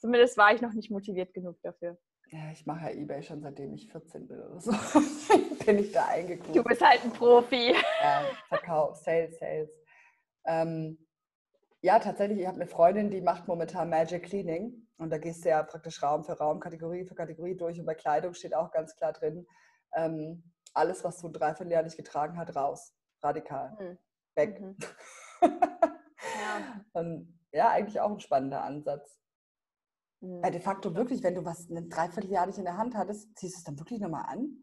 zumindest 0.00 0.36
war 0.36 0.54
ich 0.54 0.60
noch 0.60 0.72
nicht 0.72 0.90
motiviert 0.90 1.32
genug 1.32 1.60
dafür. 1.62 1.98
Ja, 2.28 2.50
ich 2.52 2.64
mache 2.64 2.86
ja 2.86 2.90
Ebay 2.90 3.22
schon 3.22 3.40
seitdem 3.40 3.74
ich 3.74 3.90
14 3.90 4.28
bin 4.28 4.40
oder 4.40 4.60
so. 4.60 4.70
bin 5.66 5.78
ich 5.78 5.92
da 5.92 6.06
eingeguckt. 6.06 6.54
Du 6.54 6.62
bist 6.62 6.80
halt 6.80 7.02
ein 7.04 7.12
Profi. 7.12 7.74
Ja, 8.02 8.22
Verkauf, 8.48 8.96
Sales, 8.96 9.38
Sales. 9.38 9.70
Ähm, 10.46 11.06
ja, 11.82 11.98
tatsächlich, 11.98 12.40
ich 12.40 12.46
habe 12.46 12.56
eine 12.56 12.66
Freundin, 12.66 13.10
die 13.10 13.20
macht 13.20 13.48
momentan 13.48 13.90
Magic 13.90 14.24
Cleaning. 14.24 14.86
Und 14.98 15.10
da 15.10 15.18
gehst 15.18 15.44
du 15.44 15.48
ja 15.48 15.62
praktisch 15.62 16.02
Raum 16.02 16.22
für 16.24 16.34
Raum, 16.34 16.60
Kategorie 16.60 17.04
für 17.04 17.14
Kategorie 17.14 17.56
durch. 17.56 17.80
Und 17.80 17.86
bei 17.86 17.94
Kleidung 17.94 18.34
steht 18.34 18.54
auch 18.54 18.70
ganz 18.70 18.94
klar 18.94 19.12
drin, 19.12 19.46
ähm, 19.94 20.44
alles, 20.74 21.02
was 21.02 21.18
du 21.18 21.28
ein 21.28 21.32
Dreivierteljahr 21.32 21.82
nicht 21.82 21.96
getragen 21.96 22.38
hast, 22.38 22.54
raus. 22.54 22.94
Radikal. 23.22 23.76
Mhm. 23.80 23.98
Weg. 24.36 24.60
Mhm. 24.60 24.76
ja. 25.42 26.84
Und 26.92 27.38
ja, 27.52 27.70
eigentlich 27.70 28.00
auch 28.00 28.10
ein 28.10 28.20
spannender 28.20 28.62
Ansatz. 28.62 29.19
Mhm. 30.20 30.42
Weil 30.42 30.52
de 30.52 30.60
facto 30.60 30.94
wirklich, 30.94 31.22
wenn 31.22 31.34
du 31.34 31.44
was 31.44 31.68
ein 31.68 31.88
Dreivierteljahr 31.88 32.46
nicht 32.46 32.58
in 32.58 32.64
der 32.64 32.76
Hand 32.76 32.94
hattest, 32.94 33.36
ziehst 33.38 33.56
du 33.56 33.58
es 33.58 33.64
dann 33.64 33.78
wirklich 33.78 34.00
nochmal 34.00 34.24
an? 34.26 34.56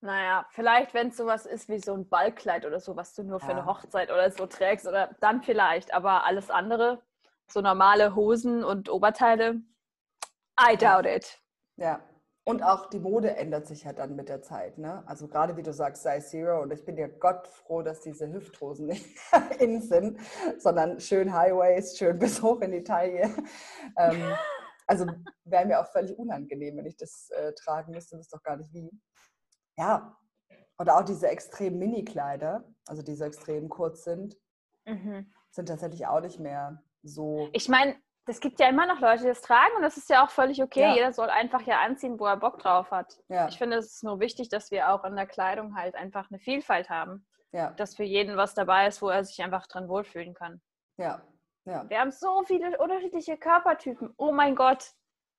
Naja, 0.00 0.46
vielleicht, 0.50 0.94
wenn 0.94 1.08
es 1.08 1.16
sowas 1.16 1.44
ist 1.44 1.68
wie 1.68 1.80
so 1.80 1.92
ein 1.92 2.08
Ballkleid 2.08 2.64
oder 2.64 2.78
so, 2.78 2.94
was 2.94 3.14
du 3.14 3.24
nur 3.24 3.40
für 3.40 3.50
ja. 3.50 3.58
eine 3.58 3.66
Hochzeit 3.66 4.10
oder 4.10 4.30
so 4.30 4.46
trägst, 4.46 4.86
oder 4.86 5.16
dann 5.20 5.42
vielleicht, 5.42 5.92
aber 5.92 6.24
alles 6.24 6.50
andere, 6.50 7.02
so 7.48 7.60
normale 7.60 8.14
Hosen 8.14 8.62
und 8.62 8.88
Oberteile, 8.88 9.60
I 10.60 10.76
doubt 10.76 11.06
it. 11.06 11.40
Ja, 11.76 12.00
und 12.48 12.62
auch 12.62 12.88
die 12.88 12.98
Mode 12.98 13.36
ändert 13.36 13.66
sich 13.66 13.84
ja 13.84 13.92
dann 13.92 14.16
mit 14.16 14.30
der 14.30 14.40
Zeit. 14.40 14.78
Ne? 14.78 15.06
Also 15.06 15.28
gerade 15.28 15.58
wie 15.58 15.62
du 15.62 15.70
sagst, 15.70 16.02
Size 16.02 16.26
Zero. 16.26 16.62
Und 16.62 16.72
ich 16.72 16.82
bin 16.82 16.96
ja 16.96 17.06
Gott 17.06 17.46
froh, 17.46 17.82
dass 17.82 18.00
diese 18.00 18.32
Hüfthosen 18.32 18.86
nicht 18.86 19.04
in 19.60 19.82
sind, 19.82 20.18
sondern 20.56 20.98
schön 20.98 21.34
Highways, 21.34 21.98
schön 21.98 22.18
bis 22.18 22.40
hoch 22.40 22.62
in 22.62 22.72
die 22.72 22.82
Taille. 22.82 23.28
Ähm, 23.98 24.34
also 24.86 25.04
wäre 25.44 25.66
mir 25.66 25.78
auch 25.78 25.92
völlig 25.92 26.18
unangenehm, 26.18 26.78
wenn 26.78 26.86
ich 26.86 26.96
das 26.96 27.28
äh, 27.36 27.52
tragen 27.52 27.92
müsste. 27.92 28.16
Das 28.16 28.24
ist 28.24 28.32
doch 28.32 28.42
gar 28.42 28.56
nicht 28.56 28.72
wie. 28.72 28.90
Ja, 29.76 30.16
oder 30.78 30.96
auch 30.96 31.04
diese 31.04 31.28
extrem 31.28 31.78
Mini-Kleider, 31.78 32.64
also 32.86 33.02
die 33.02 33.14
so 33.14 33.24
extrem 33.24 33.68
kurz 33.68 34.04
sind, 34.04 34.38
mhm. 34.86 35.30
sind 35.50 35.66
tatsächlich 35.68 36.06
auch 36.06 36.22
nicht 36.22 36.40
mehr 36.40 36.82
so. 37.02 37.50
Ich 37.52 37.68
meine, 37.68 37.94
es 38.28 38.40
gibt 38.40 38.60
ja 38.60 38.68
immer 38.68 38.86
noch 38.86 39.00
Leute, 39.00 39.22
die 39.22 39.28
das 39.28 39.40
tragen 39.40 39.74
und 39.76 39.82
das 39.82 39.96
ist 39.96 40.10
ja 40.10 40.24
auch 40.24 40.30
völlig 40.30 40.62
okay. 40.62 40.80
Ja. 40.80 40.94
Jeder 40.94 41.12
soll 41.12 41.30
einfach 41.30 41.62
ja 41.62 41.80
anziehen, 41.80 42.18
wo 42.20 42.26
er 42.26 42.36
Bock 42.36 42.58
drauf 42.58 42.90
hat. 42.90 43.18
Ja. 43.28 43.48
Ich 43.48 43.58
finde, 43.58 43.78
es 43.78 43.94
ist 43.94 44.04
nur 44.04 44.20
wichtig, 44.20 44.48
dass 44.48 44.70
wir 44.70 44.90
auch 44.90 45.04
in 45.04 45.16
der 45.16 45.26
Kleidung 45.26 45.76
halt 45.76 45.94
einfach 45.94 46.30
eine 46.30 46.38
Vielfalt 46.38 46.90
haben. 46.90 47.26
Ja. 47.52 47.70
Dass 47.70 47.96
für 47.96 48.04
jeden 48.04 48.36
was 48.36 48.54
dabei 48.54 48.86
ist, 48.86 49.00
wo 49.00 49.08
er 49.08 49.24
sich 49.24 49.42
einfach 49.42 49.66
dran 49.66 49.88
wohlfühlen 49.88 50.34
kann. 50.34 50.60
Ja. 50.98 51.22
ja. 51.64 51.88
Wir 51.88 52.00
haben 52.00 52.10
so 52.10 52.42
viele 52.44 52.76
unterschiedliche 52.78 53.38
Körpertypen. 53.38 54.12
Oh 54.18 54.32
mein 54.32 54.54
Gott. 54.54 54.92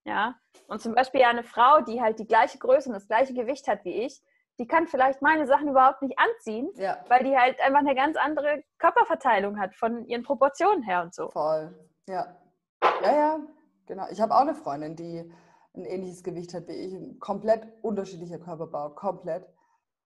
Ja. 0.06 0.36
Und 0.68 0.82
zum 0.82 0.96
Beispiel 0.96 1.22
ja 1.22 1.30
eine 1.30 1.44
Frau, 1.44 1.82
die 1.82 2.02
halt 2.02 2.18
die 2.20 2.28
gleiche 2.28 2.58
Größe 2.58 2.90
und 2.90 2.96
das 2.96 3.08
gleiche 3.08 3.34
Gewicht 3.34 3.68
hat 3.68 3.86
wie 3.86 4.06
ich, 4.06 4.22
die 4.58 4.68
kann 4.68 4.88
vielleicht 4.88 5.22
meine 5.22 5.46
Sachen 5.48 5.70
überhaupt 5.70 6.02
nicht 6.02 6.18
anziehen, 6.20 6.70
ja. 6.76 6.98
weil 7.08 7.24
die 7.24 7.38
halt 7.38 7.62
einfach 7.62 7.80
eine 7.80 7.96
ganz 7.96 8.18
andere 8.18 8.64
Körperverteilung 8.78 9.60
hat 9.60 9.74
von 9.76 10.06
ihren 10.06 10.24
Proportionen 10.24 10.84
her 10.84 11.04
und 11.04 11.14
so. 11.14 11.30
Voll. 11.30 11.74
Ja. 12.08 12.36
Ja, 12.82 13.16
ja, 13.16 13.40
genau. 13.86 14.08
Ich 14.12 14.22
habe 14.22 14.36
auch 14.36 14.42
eine 14.42 14.56
Freundin, 14.56 14.96
die 14.96 15.32
ein 15.76 15.86
ähnliches 15.86 16.24
Gewicht 16.24 16.54
hat 16.54 16.68
wie 16.68 16.74
ich, 16.74 16.94
ein 16.94 17.20
komplett 17.20 17.68
unterschiedlicher 17.82 18.40
Körperbau, 18.40 18.90
komplett. 18.92 19.48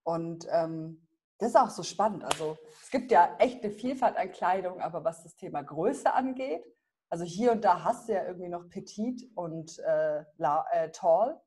Und 0.03 0.47
ähm, 0.51 1.07
das 1.37 1.49
ist 1.49 1.55
auch 1.55 1.69
so 1.69 1.83
spannend. 1.83 2.23
Also 2.23 2.57
es 2.81 2.91
gibt 2.91 3.11
ja 3.11 3.35
echt 3.39 3.63
eine 3.63 3.71
Vielfalt 3.71 4.17
an 4.17 4.31
Kleidung, 4.31 4.79
aber 4.79 5.03
was 5.03 5.23
das 5.23 5.35
Thema 5.35 5.61
Größe 5.61 6.13
angeht, 6.13 6.63
also 7.09 7.25
hier 7.25 7.51
und 7.51 7.63
da 7.63 7.83
hast 7.83 8.09
du 8.09 8.13
ja 8.13 8.25
irgendwie 8.25 8.49
noch 8.49 8.69
petit 8.69 9.29
und 9.35 9.77
äh, 9.79 10.23
la, 10.37 10.65
äh, 10.71 10.89
tall, 10.91 11.39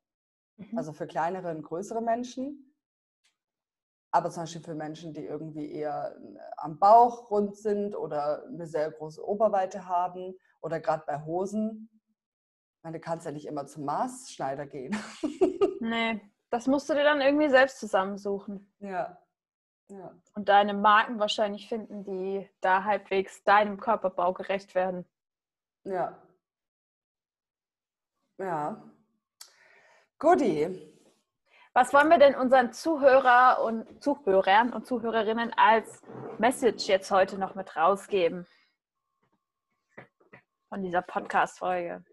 mhm. 0.57 0.79
also 0.79 0.93
für 0.93 1.07
kleinere 1.07 1.51
und 1.51 1.63
größere 1.63 2.01
Menschen. 2.01 2.73
Aber 4.13 4.31
zum 4.31 4.45
Beispiel 4.45 4.63
für 4.63 4.75
Menschen, 4.75 5.13
die 5.13 5.25
irgendwie 5.25 5.71
eher 5.73 6.17
äh, 6.17 6.39
am 6.59 6.79
Bauch 6.79 7.31
rund 7.31 7.57
sind 7.57 7.97
oder 7.97 8.45
eine 8.47 8.67
sehr 8.67 8.91
große 8.93 9.27
Oberweite 9.27 9.87
haben 9.87 10.37
oder 10.67 10.81
gerade 10.81 11.05
bei 11.07 11.25
Hosen. 11.25 11.89
Meine, 12.83 12.99
du 12.99 13.01
kannst 13.01 13.25
ja 13.25 13.31
nicht 13.31 13.47
immer 13.47 13.67
zum 13.67 13.85
Maßschneider 13.85 14.67
gehen. 14.67 14.97
nee, 15.81 16.21
das 16.51 16.67
musst 16.67 16.91
du 16.91 16.95
dir 16.95 17.05
dann 17.05 17.21
irgendwie 17.21 17.49
selbst 17.49 17.79
zusammensuchen. 17.79 18.75
Ja. 18.81 19.17
ja. 19.89 20.13
Und 20.35 20.49
deine 20.49 20.75
Marken 20.75 21.21
wahrscheinlich 21.21 21.69
finden, 21.69 22.03
die 22.03 22.51
da 22.61 22.83
halbwegs 22.83 23.45
deinem 23.45 23.79
Körperbau 23.79 24.33
gerecht 24.33 24.75
werden. 24.75 25.07
Ja. 25.85 26.21
Ja. 28.39 28.83
Goodie. 30.19 30.93
Was 31.75 31.93
wollen 31.93 32.09
wir 32.09 32.19
denn 32.19 32.35
unseren 32.35 32.73
Zuhörer 32.73 33.63
und 33.63 34.03
Zuhörern 34.03 34.73
und 34.73 34.85
Zuhörerinnen 34.85 35.53
als 35.57 36.03
Message 36.39 36.89
jetzt 36.89 37.13
heute 37.13 37.39
noch 37.39 37.55
mit 37.55 37.77
rausgeben 37.77 38.47
von 40.69 40.83
dieser 40.83 41.03
Podcast-Folge? 41.03 42.05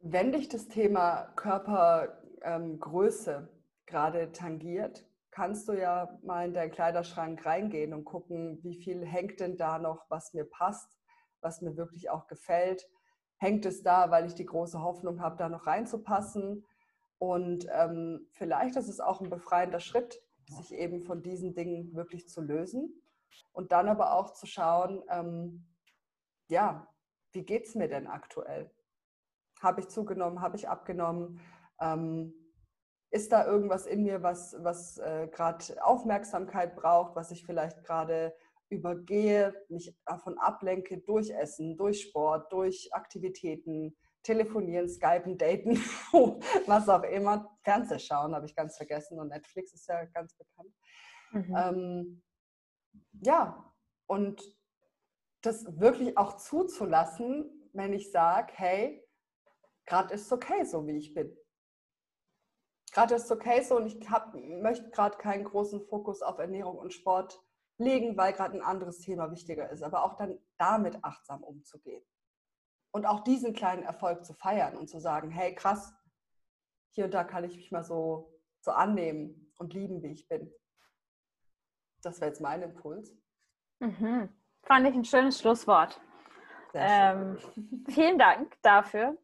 Wenn 0.00 0.32
dich 0.32 0.48
das 0.48 0.68
Thema 0.68 1.32
Körpergröße 1.36 3.32
ähm, 3.32 3.48
gerade 3.86 4.32
tangiert, 4.32 5.04
kannst 5.30 5.68
du 5.68 5.72
ja 5.72 6.18
mal 6.22 6.46
in 6.46 6.54
deinen 6.54 6.70
Kleiderschrank 6.70 7.44
reingehen 7.44 7.92
und 7.92 8.04
gucken, 8.04 8.62
wie 8.62 8.76
viel 8.76 9.04
hängt 9.04 9.40
denn 9.40 9.56
da 9.56 9.78
noch, 9.78 10.08
was 10.08 10.32
mir 10.34 10.44
passt, 10.44 10.96
was 11.40 11.60
mir 11.60 11.76
wirklich 11.76 12.10
auch 12.10 12.26
gefällt. 12.28 12.88
Hängt 13.38 13.66
es 13.66 13.82
da, 13.82 14.10
weil 14.10 14.26
ich 14.26 14.34
die 14.34 14.46
große 14.46 14.80
Hoffnung 14.80 15.20
habe, 15.20 15.36
da 15.36 15.48
noch 15.48 15.66
reinzupassen? 15.66 16.64
Und 17.18 17.66
ähm, 17.72 18.28
vielleicht 18.32 18.76
ist 18.76 18.88
es 18.88 19.00
auch 19.00 19.20
ein 19.20 19.30
befreiender 19.30 19.80
Schritt, 19.80 20.22
sich 20.48 20.72
eben 20.72 21.02
von 21.02 21.22
diesen 21.22 21.54
Dingen 21.54 21.94
wirklich 21.94 22.28
zu 22.28 22.40
lösen 22.40 23.02
und 23.52 23.72
dann 23.72 23.88
aber 23.88 24.12
auch 24.12 24.32
zu 24.32 24.46
schauen, 24.46 25.02
ähm, 25.08 25.66
ja, 26.48 26.86
wie 27.36 27.44
geht 27.44 27.66
es 27.66 27.74
mir 27.74 27.86
denn 27.86 28.06
aktuell? 28.06 28.70
Habe 29.60 29.80
ich 29.80 29.88
zugenommen, 29.88 30.40
habe 30.40 30.56
ich 30.56 30.70
abgenommen? 30.70 31.38
Ähm, 31.80 32.32
ist 33.10 33.30
da 33.30 33.46
irgendwas 33.46 33.86
in 33.86 34.02
mir, 34.02 34.22
was, 34.22 34.56
was 34.60 34.96
äh, 34.98 35.28
gerade 35.30 35.64
Aufmerksamkeit 35.84 36.74
braucht, 36.74 37.14
was 37.14 37.30
ich 37.30 37.44
vielleicht 37.44 37.84
gerade 37.84 38.34
übergehe, 38.70 39.54
mich 39.68 39.94
davon 40.06 40.38
ablenke 40.38 40.98
durch 40.98 41.30
Essen, 41.30 41.76
durch 41.76 42.00
Sport, 42.00 42.50
durch 42.52 42.88
Aktivitäten, 42.92 43.94
telefonieren, 44.22 44.88
skypen, 44.88 45.36
daten, 45.36 45.76
was 46.66 46.88
auch 46.88 47.04
immer. 47.04 47.54
Fernseh 47.62 47.98
schauen 47.98 48.34
habe 48.34 48.46
ich 48.46 48.56
ganz 48.56 48.78
vergessen 48.78 49.20
und 49.20 49.28
Netflix 49.28 49.74
ist 49.74 49.86
ja 49.88 50.06
ganz 50.06 50.34
bekannt. 50.34 50.74
Mhm. 51.32 51.56
Ähm, 51.56 52.22
ja, 53.20 53.72
und 54.06 54.42
das 55.42 55.64
wirklich 55.78 56.16
auch 56.16 56.36
zuzulassen, 56.36 57.70
wenn 57.72 57.92
ich 57.92 58.10
sage, 58.10 58.52
hey, 58.56 59.06
gerade 59.84 60.14
ist 60.14 60.26
es 60.26 60.32
okay, 60.32 60.64
so 60.64 60.86
wie 60.86 60.96
ich 60.96 61.14
bin. 61.14 61.36
Gerade 62.92 63.14
ist 63.14 63.24
es 63.24 63.30
okay 63.30 63.62
so 63.62 63.76
und 63.76 63.86
ich 63.86 64.10
hab, 64.10 64.34
möchte 64.34 64.90
gerade 64.90 65.18
keinen 65.18 65.44
großen 65.44 65.86
Fokus 65.86 66.22
auf 66.22 66.38
Ernährung 66.38 66.78
und 66.78 66.92
Sport 66.92 67.38
legen, 67.78 68.16
weil 68.16 68.32
gerade 68.32 68.54
ein 68.54 68.62
anderes 68.62 69.00
Thema 69.00 69.30
wichtiger 69.30 69.70
ist. 69.70 69.82
Aber 69.82 70.04
auch 70.04 70.14
dann 70.16 70.38
damit 70.56 71.04
achtsam 71.04 71.42
umzugehen 71.42 72.02
und 72.92 73.04
auch 73.04 73.20
diesen 73.20 73.52
kleinen 73.52 73.82
Erfolg 73.82 74.24
zu 74.24 74.32
feiern 74.32 74.76
und 74.76 74.88
zu 74.88 74.98
sagen, 74.98 75.30
hey 75.30 75.54
krass, 75.54 75.92
hier 76.92 77.04
und 77.04 77.12
da 77.12 77.24
kann 77.24 77.44
ich 77.44 77.54
mich 77.54 77.70
mal 77.70 77.84
so, 77.84 78.40
so 78.60 78.70
annehmen 78.70 79.52
und 79.58 79.74
lieben, 79.74 80.02
wie 80.02 80.12
ich 80.12 80.26
bin. 80.28 80.50
Das 82.00 82.20
wäre 82.20 82.30
jetzt 82.30 82.40
mein 82.40 82.62
Impuls. 82.62 83.14
Mhm. 83.80 84.30
Fand 84.66 84.88
ich 84.88 84.94
ein 84.94 85.04
schönes 85.04 85.40
Schlusswort. 85.40 86.00
Ähm, 86.74 87.38
vielen 87.88 88.18
Dank 88.18 88.52
dafür. 88.62 89.16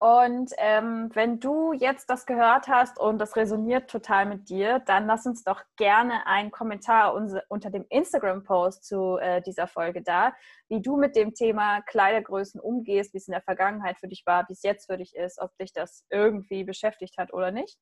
Und 0.00 0.52
ähm, 0.58 1.10
wenn 1.14 1.40
du 1.40 1.72
jetzt 1.72 2.08
das 2.08 2.24
gehört 2.24 2.68
hast 2.68 3.00
und 3.00 3.18
das 3.18 3.34
resoniert 3.34 3.90
total 3.90 4.26
mit 4.26 4.48
dir, 4.48 4.78
dann 4.80 5.06
lass 5.06 5.26
uns 5.26 5.42
doch 5.42 5.60
gerne 5.76 6.24
einen 6.26 6.52
Kommentar 6.52 7.14
unter 7.48 7.70
dem 7.70 7.84
Instagram-Post 7.88 8.84
zu 8.84 9.18
äh, 9.18 9.42
dieser 9.42 9.66
Folge 9.66 10.02
da, 10.02 10.34
wie 10.68 10.80
du 10.80 10.96
mit 10.96 11.16
dem 11.16 11.34
Thema 11.34 11.80
Kleidergrößen 11.82 12.60
umgehst, 12.60 13.12
wie 13.12 13.18
es 13.18 13.26
in 13.26 13.32
der 13.32 13.42
Vergangenheit 13.42 13.98
für 13.98 14.06
dich 14.06 14.22
war, 14.24 14.48
wie 14.48 14.52
es 14.52 14.62
jetzt 14.62 14.86
für 14.86 14.98
dich 14.98 15.16
ist, 15.16 15.40
ob 15.40 15.56
dich 15.58 15.72
das 15.72 16.04
irgendwie 16.10 16.62
beschäftigt 16.62 17.18
hat 17.18 17.32
oder 17.32 17.50
nicht. 17.50 17.76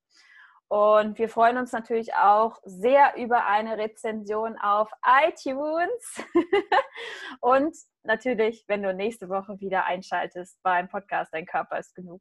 Und 0.68 1.18
wir 1.18 1.28
freuen 1.28 1.58
uns 1.58 1.70
natürlich 1.72 2.14
auch 2.14 2.60
sehr 2.64 3.16
über 3.16 3.46
eine 3.46 3.78
Rezension 3.78 4.56
auf 4.58 4.90
iTunes. 5.04 6.24
und 7.40 7.76
natürlich, 8.02 8.64
wenn 8.66 8.82
du 8.82 8.92
nächste 8.92 9.28
Woche 9.28 9.60
wieder 9.60 9.84
einschaltest 9.84 10.60
beim 10.62 10.88
Podcast 10.88 11.32
Dein 11.32 11.46
Körper 11.46 11.78
ist 11.78 11.94
genug. 11.94 12.20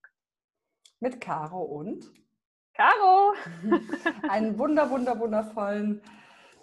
Mit 1.00 1.20
Caro 1.20 1.62
und 1.62 2.06
Caro. 2.74 3.34
Einen 4.30 4.58
wunder, 4.60 4.90
wunder, 4.90 5.20
wundervollen 5.20 6.02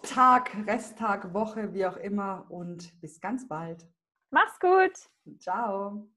Tag, 0.03 0.51
Resttag, 0.67 1.33
Woche, 1.33 1.75
wie 1.75 1.87
auch 1.87 1.97
immer 1.97 2.47
und 2.49 3.01
bis 3.01 3.21
ganz 3.21 3.49
bald. 3.49 3.87
Mach's 4.31 4.59
gut. 4.59 5.11
Ciao. 5.39 6.09